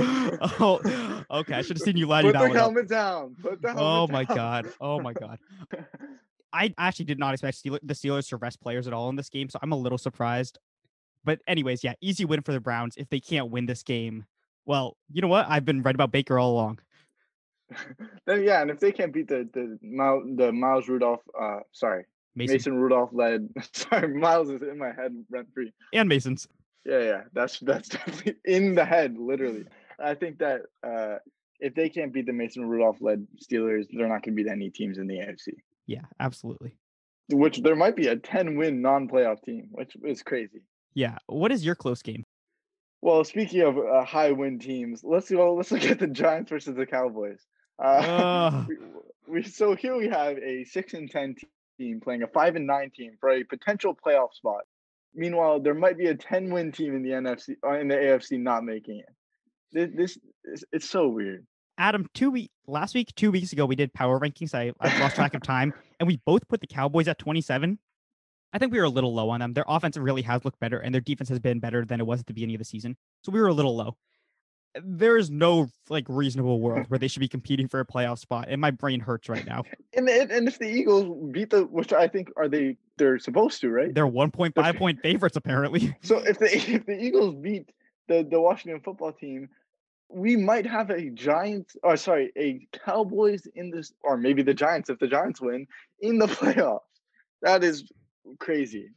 [0.60, 1.54] Oh, okay.
[1.54, 2.56] I should have seen you lighting Put the one up.
[2.56, 3.34] helmet down.
[3.42, 3.86] Put the helmet down.
[3.86, 4.12] Oh down.
[4.12, 4.66] my god.
[4.80, 5.38] Oh my god.
[6.52, 9.28] I actually did not expect Steeler, the Steelers to rest players at all in this
[9.28, 10.58] game, so I'm a little surprised.
[11.24, 12.96] But anyways, yeah, easy win for the Browns.
[12.96, 14.24] If they can't win this game,
[14.66, 15.46] well, you know what?
[15.48, 16.80] I've been right about Baker all along.
[18.26, 22.04] then yeah, and if they can't beat the the Miles, the Miles Rudolph, uh, sorry,
[22.38, 23.48] Mason, Mason, Rudolph led.
[23.72, 25.72] Sorry, Miles is in my head rent free.
[25.92, 26.46] and Masons.
[26.84, 29.64] Yeah, yeah, that's that's definitely in the head, literally.
[29.98, 31.16] I think that uh,
[31.58, 34.70] if they can't beat the Mason Rudolph led Steelers, they're not going to beat any
[34.70, 35.54] teams in the AFC.
[35.86, 36.76] Yeah, absolutely.
[37.30, 40.62] Which there might be a ten win non playoff team, which is crazy.
[40.94, 41.16] Yeah.
[41.26, 42.24] What is your close game?
[43.00, 45.54] Well, speaking of uh, high win teams, let's go.
[45.54, 47.40] Let's look at the Giants versus the Cowboys.
[47.78, 48.76] Uh, we,
[49.28, 51.36] we so here we have a six and ten
[51.78, 54.62] team playing a five and nine team for a potential playoff spot.
[55.14, 58.40] Meanwhile, there might be a ten win team in the NFC uh, in the AFC
[58.40, 59.14] not making it.
[59.70, 61.46] This, this is it's so weird.
[61.78, 64.52] Adam, two week last week, two weeks ago, we did power rankings.
[64.52, 67.78] I, I lost track of time, and we both put the Cowboys at 27.
[68.52, 69.52] I think we were a little low on them.
[69.52, 72.20] Their offense really has looked better, and their defense has been better than it was
[72.20, 72.96] at the beginning of the season.
[73.22, 73.96] So we were a little low.
[74.76, 78.18] Uh, there is no like reasonable world where they should be competing for a playoff
[78.18, 79.64] spot, and my brain hurts right now.
[79.94, 83.60] And and and if the Eagles beat the, which I think are they they're supposed
[83.60, 83.94] to, right?
[83.94, 85.96] They're 1.5 point favorites apparently.
[86.02, 87.70] So if the if the Eagles beat
[88.08, 89.50] the the Washington football team,
[90.08, 94.88] we might have a Giants or sorry, a Cowboys in this or maybe the Giants
[94.88, 95.66] if the Giants win
[96.00, 96.80] in the playoffs.
[97.42, 97.84] That is
[98.38, 98.90] crazy.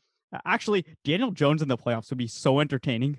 [0.45, 3.17] Actually, Daniel Jones in the playoffs would be so entertaining.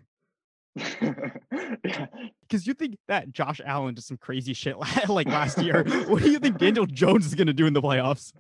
[0.77, 2.07] yeah.
[2.41, 4.77] Because you think that Josh Allen did some crazy shit
[5.09, 5.85] like last year.
[6.07, 8.33] what do you think Daniel Jones is going to do in the playoffs?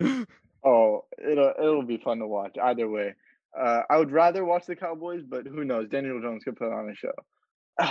[0.64, 3.14] Oh, it'll it'll be fun to watch either way.
[3.59, 5.89] Uh, I would rather watch the Cowboys, but who knows?
[5.89, 7.12] Daniel Jones could put on a show.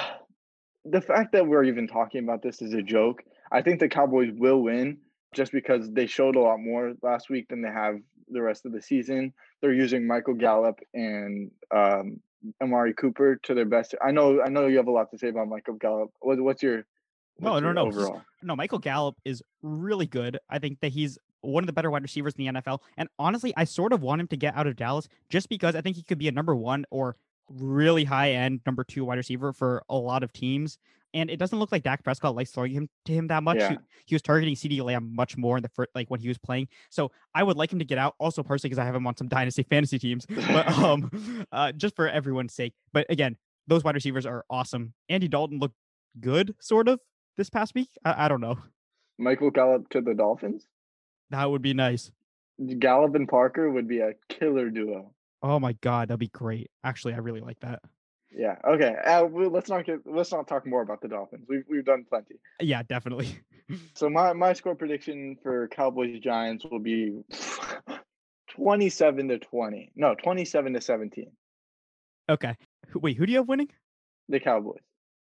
[0.86, 3.22] the fact that we're even talking about this is a joke.
[3.52, 4.98] I think the Cowboys will win
[5.36, 7.98] just because they showed a lot more last week than they have
[8.32, 9.34] the rest of the season.
[9.62, 12.20] They're using Michael Gallup and um,
[12.62, 13.96] Amari Cooper to their best.
[14.04, 16.12] I know, I know you have a lot to say about Michael Gallup.
[16.20, 16.86] What, what's your
[17.40, 17.86] No, what's no, your no.
[17.88, 18.22] overall?
[18.42, 20.40] No, Michael Gallup is really good.
[20.50, 22.80] I think that he's one of the better wide receivers in the NFL.
[22.98, 25.82] And honestly, I sort of want him to get out of Dallas just because I
[25.82, 27.16] think he could be a number one or
[27.50, 30.78] really high end number two wide receiver for a lot of teams.
[31.14, 33.58] And it doesn't look like Dak Prescott likes throwing him to him that much.
[33.58, 33.72] Yeah.
[33.72, 36.38] He, he was targeting CeeDee Lamb much more in the first, like when he was
[36.38, 36.68] playing.
[36.90, 38.16] So I would like him to get out.
[38.20, 40.26] Also, personally, because I have him on some dynasty fantasy teams.
[40.26, 42.74] But um, uh, just for everyone's sake.
[42.94, 43.38] But again,
[43.68, 44.94] those wide receivers are awesome.
[45.10, 45.76] Andy Dalton looked
[46.20, 47.00] good, sort of,
[47.38, 47.90] this past week.
[48.06, 48.58] I, I don't know.
[49.18, 50.66] Michael Gallup to the Dolphins.
[51.30, 52.12] That would be nice.
[52.80, 55.14] Gallup and Parker would be a killer duo.
[55.44, 56.70] Oh my god, that'd be great.
[56.84, 57.82] Actually, I really like that.
[58.34, 58.56] Yeah.
[58.66, 58.96] Okay.
[59.06, 60.00] Uh, well, let's not get.
[60.06, 61.46] Let's not talk more about the Dolphins.
[61.50, 62.36] We've we've done plenty.
[62.60, 63.40] Yeah, definitely.
[63.94, 67.22] So my my score prediction for Cowboys Giants will be
[68.50, 69.94] twenty-seven to twenty.
[69.96, 71.32] No, twenty-seven to seventeen.
[72.28, 72.54] Okay.
[72.94, 73.70] Wait, who do you have winning?
[74.28, 74.82] The Cowboys.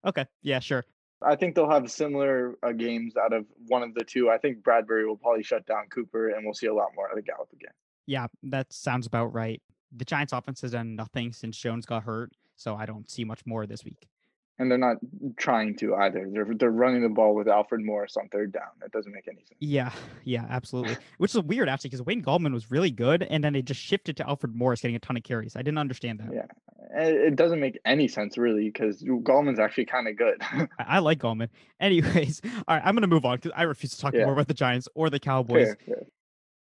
[0.06, 0.26] Okay.
[0.42, 0.84] Yeah, sure.
[1.22, 4.28] I think they'll have similar uh, games out of one of the two.
[4.28, 7.16] I think Bradberry will probably shut down Cooper, and we'll see a lot more out
[7.16, 7.72] of Gallup again.
[8.06, 9.62] Yeah, that sounds about right.
[9.96, 13.40] the Giants offense has done nothing since Jones got hurt, so I don't see much
[13.46, 14.08] more this week.
[14.56, 14.98] And they're not
[15.36, 16.28] trying to either.
[16.32, 18.68] They're they're running the ball with Alfred Morris on third down.
[18.80, 19.56] That doesn't make any sense.
[19.58, 19.90] Yeah,
[20.24, 20.96] yeah, absolutely.
[21.18, 24.16] Which is weird actually, because Wayne Gallman was really good, and then they just shifted
[24.18, 25.56] to Alfred Morris getting a ton of carries.
[25.56, 26.32] I didn't understand that.
[26.32, 30.36] Yeah, it doesn't make any sense really, because Gallman's actually kind of good.
[30.42, 31.48] I, I, like Gallman.
[31.80, 34.24] Anyways, all right, I'm gonna move on because I refuse to talk yeah.
[34.24, 35.66] more about the Giants or the Cowboys.
[35.66, 36.02] Fair, fair.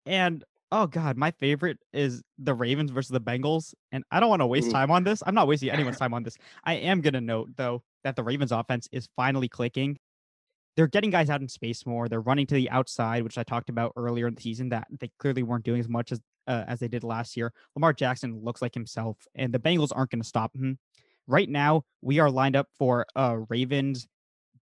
[0.07, 4.41] And oh god, my favorite is the Ravens versus the Bengals, and I don't want
[4.41, 5.23] to waste time on this.
[5.25, 6.37] I'm not wasting anyone's time on this.
[6.65, 9.99] I am gonna note though that the Ravens offense is finally clicking.
[10.75, 12.09] They're getting guys out in space more.
[12.09, 15.11] They're running to the outside, which I talked about earlier in the season that they
[15.19, 17.53] clearly weren't doing as much as uh, as they did last year.
[17.77, 20.79] Lamar Jackson looks like himself, and the Bengals aren't going to stop him.
[21.27, 24.09] Right now, we are lined up for a Ravens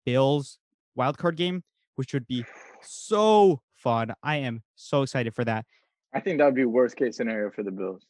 [0.04, 0.58] Bills
[0.98, 1.62] wildcard game,
[1.94, 2.44] which would be
[2.82, 4.12] so fun.
[4.22, 5.64] I am so excited for that.
[6.12, 8.02] I think that would be worst case scenario for the Bills.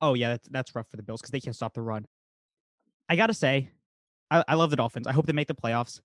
[0.00, 2.06] Oh yeah, that's that's rough for the Bills because they can't stop the run.
[3.08, 3.70] I gotta say,
[4.30, 5.06] I, I love the Dolphins.
[5.06, 6.00] I hope they make the playoffs.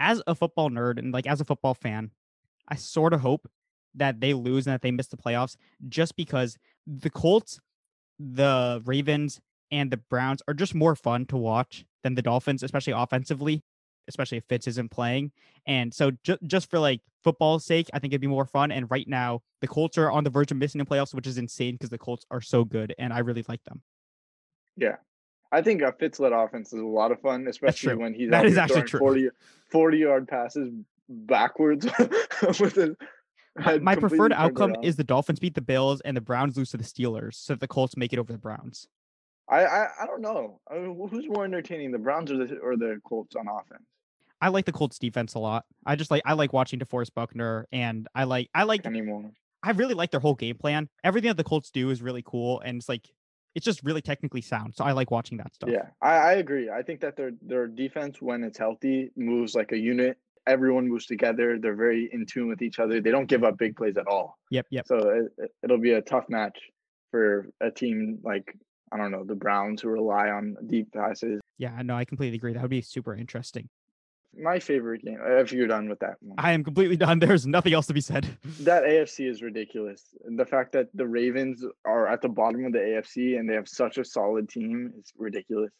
[0.00, 2.10] As a football nerd and like as a football fan,
[2.68, 3.48] I sort of hope
[3.94, 5.56] that they lose and that they miss the playoffs
[5.88, 6.56] just because
[6.86, 7.60] the Colts,
[8.18, 12.92] the Ravens, and the Browns are just more fun to watch than the Dolphins, especially
[12.92, 13.62] offensively
[14.08, 15.32] especially if Fitz isn't playing.
[15.66, 18.72] And so ju- just for like football's sake, I think it'd be more fun.
[18.72, 21.38] And right now, the Colts are on the verge of missing the playoffs, which is
[21.38, 23.82] insane because the Colts are so good, and I really like them.
[24.76, 24.96] Yeah,
[25.50, 28.46] I think a Fitz led offense is a lot of fun, especially when he's that
[28.46, 29.00] is actually true.
[29.00, 29.28] 40,
[29.70, 30.72] 40 yard passes
[31.08, 31.86] backwards
[32.60, 32.96] with his.
[33.82, 36.84] My preferred outcome is the Dolphins beat the Bills and the Browns lose to the
[36.84, 38.88] Steelers, so the Colts make it over the Browns.
[39.48, 40.60] I, I, I don't know.
[40.70, 43.84] I mean, who's more entertaining, the Browns or the or the Colts on offense?
[44.42, 45.64] I like the Colts defense a lot.
[45.86, 49.30] I just like I like watching DeForest Buckner, and I like I like anymore.
[49.62, 50.88] I really like their whole game plan.
[51.04, 53.08] Everything that the Colts do is really cool, and it's like
[53.54, 54.74] it's just really technically sound.
[54.74, 55.70] So I like watching that stuff.
[55.70, 56.68] Yeah, I, I agree.
[56.68, 60.18] I think that their their defense, when it's healthy, moves like a unit.
[60.44, 61.56] Everyone moves together.
[61.60, 63.00] They're very in tune with each other.
[63.00, 64.38] They don't give up big plays at all.
[64.50, 64.88] Yep, yep.
[64.88, 66.58] So it, it'll be a tough match
[67.12, 68.52] for a team like
[68.90, 71.40] I don't know the Browns who rely on deep passes.
[71.58, 72.54] Yeah, no, I completely agree.
[72.54, 73.68] That would be super interesting
[74.36, 75.18] my favorite game.
[75.22, 77.18] If you're done with that one, I am completely done.
[77.20, 78.26] There's nothing else to be said.
[78.60, 80.02] That AFC is ridiculous.
[80.24, 83.68] The fact that the Ravens are at the bottom of the AFC and they have
[83.68, 85.72] such a solid team is ridiculous.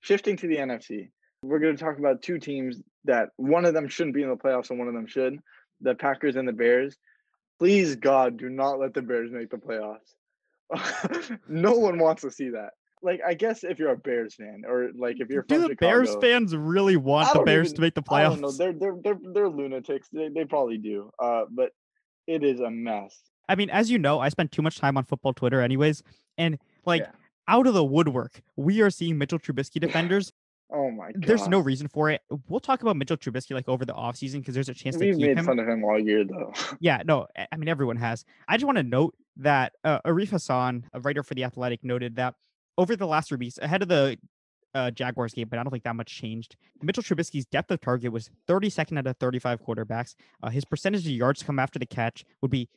[0.00, 1.08] Shifting to the NFC,
[1.42, 4.36] we're going to talk about two teams that one of them shouldn't be in the
[4.36, 5.38] playoffs and one of them should.
[5.80, 6.96] The Packers and the Bears.
[7.58, 11.38] Please God, do not let the Bears make the playoffs.
[11.48, 12.72] no one wants to see that
[13.02, 16.04] like I guess if you're a Bears fan or like if you're do the Chicago,
[16.04, 18.36] Bears fans really want the Bears even, to make the playoffs?
[18.36, 20.08] I No, they're they're they're they're lunatics.
[20.12, 21.10] They they probably do.
[21.18, 21.72] Uh, but
[22.26, 23.18] it is a mess.
[23.48, 26.02] I mean, as you know, I spend too much time on football Twitter, anyways,
[26.36, 27.10] and like yeah.
[27.48, 30.32] out of the woodwork, we are seeing Mitchell Trubisky defenders.
[30.70, 31.24] oh my god!
[31.24, 32.20] There's no reason for it.
[32.48, 35.18] We'll talk about Mitchell Trubisky like over the offseason because there's a chance We've to
[35.18, 35.46] keep made him.
[35.46, 36.52] fun of him all year though.
[36.80, 38.24] yeah, no, I mean everyone has.
[38.46, 42.16] I just want to note that uh, Arif Hasan, a writer for the Athletic, noted
[42.16, 42.34] that
[42.78, 44.16] over the last three weeks, ahead of the
[44.74, 46.56] uh, Jaguars game, but I don't think that much changed.
[46.80, 50.14] Mitchell Trubisky's depth of target was 32nd out of 35 quarterbacks.
[50.42, 52.68] Uh, his percentage of yards come after the catch would be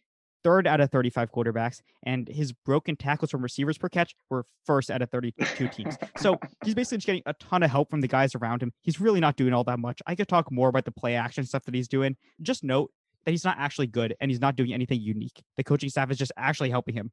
[0.44, 4.90] third out of 35 quarterbacks, and his broken tackles from receivers per catch were first
[4.90, 5.98] out of 32 teams.
[6.18, 8.74] So he's basically just getting a ton of help from the guys around him.
[8.82, 10.02] He's really not doing all that much.
[10.08, 12.18] I could talk more about the play action stuff that he's doing.
[12.42, 12.92] Just note
[13.26, 15.44] that he's not actually good and he's not doing anything unique.
[15.58, 17.12] The coaching staff is just actually helping him.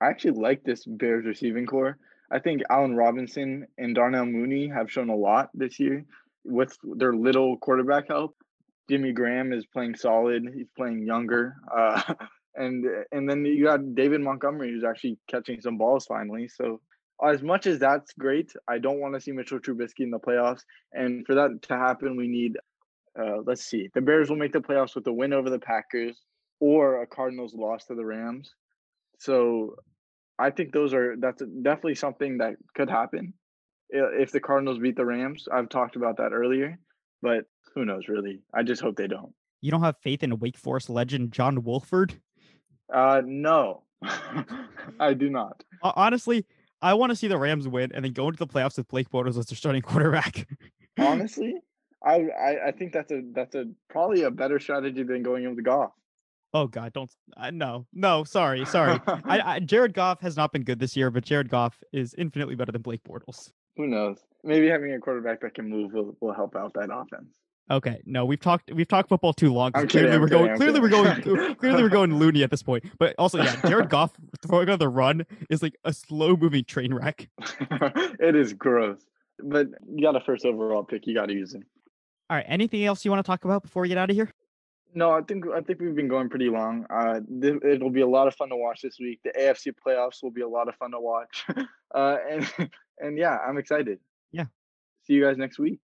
[0.00, 1.98] I actually like this Bears receiving corps.
[2.30, 6.04] I think Allen Robinson and Darnell Mooney have shown a lot this year
[6.44, 8.36] with their little quarterback help.
[8.88, 10.44] Jimmy Graham is playing solid.
[10.54, 11.56] He's playing younger.
[11.74, 12.02] Uh,
[12.54, 16.48] and and then you got David Montgomery who's actually catching some balls finally.
[16.48, 16.80] So
[17.24, 20.62] as much as that's great, I don't want to see Mitchell Trubisky in the playoffs.
[20.92, 22.56] And for that to happen, we need
[23.18, 23.88] uh, let's see.
[23.94, 26.20] The Bears will make the playoffs with a win over the Packers
[26.60, 28.54] or a Cardinals loss to the Rams.
[29.18, 29.76] So
[30.38, 33.34] I think those are that's definitely something that could happen
[33.90, 35.48] if the Cardinals beat the Rams.
[35.52, 36.78] I've talked about that earlier,
[37.22, 38.40] but who knows really?
[38.54, 39.32] I just hope they don't.
[39.60, 42.14] You don't have faith in Wake Forest legend John Wolford?
[42.92, 43.82] Uh no.
[45.00, 45.64] I do not.
[45.82, 46.46] Honestly,
[46.80, 49.10] I want to see the Rams win and then go into the playoffs with Blake
[49.10, 50.46] Bortles as their starting quarterback.
[50.98, 51.54] Honestly,
[52.04, 55.54] I, I I think that's a that's a probably a better strategy than going in
[55.54, 55.90] with Goff.
[56.54, 58.98] Oh God, don't uh, no no sorry sorry.
[59.06, 62.54] I, I, Jared Goff has not been good this year, but Jared Goff is infinitely
[62.54, 63.50] better than Blake Bortles.
[63.76, 64.18] Who knows?
[64.42, 67.34] Maybe having a quarterback that can move will, will help out that offense.
[67.70, 69.72] Okay, no, we've talked we've talked football too long.
[69.74, 70.50] I'm Clearly, kidding, we're going.
[70.50, 71.54] I'm Clearly, we're going.
[71.56, 72.84] clearly, we're going loony at this point.
[72.98, 76.94] But also, yeah, Jared Goff throwing on the run is like a slow moving train
[76.94, 77.28] wreck.
[78.18, 79.00] it is gross.
[79.42, 81.06] But you got a first overall pick.
[81.06, 81.64] You got to use him.
[82.30, 84.30] All right, anything else you want to talk about before we get out of here?
[84.94, 86.86] No, I think I think we've been going pretty long.
[86.88, 89.20] Uh, th- it'll be a lot of fun to watch this week.
[89.22, 91.44] The AFC playoffs will be a lot of fun to watch.
[91.94, 92.50] uh, and
[92.98, 93.98] and yeah, I'm excited.
[94.32, 94.46] Yeah.
[95.04, 95.78] See you guys next week.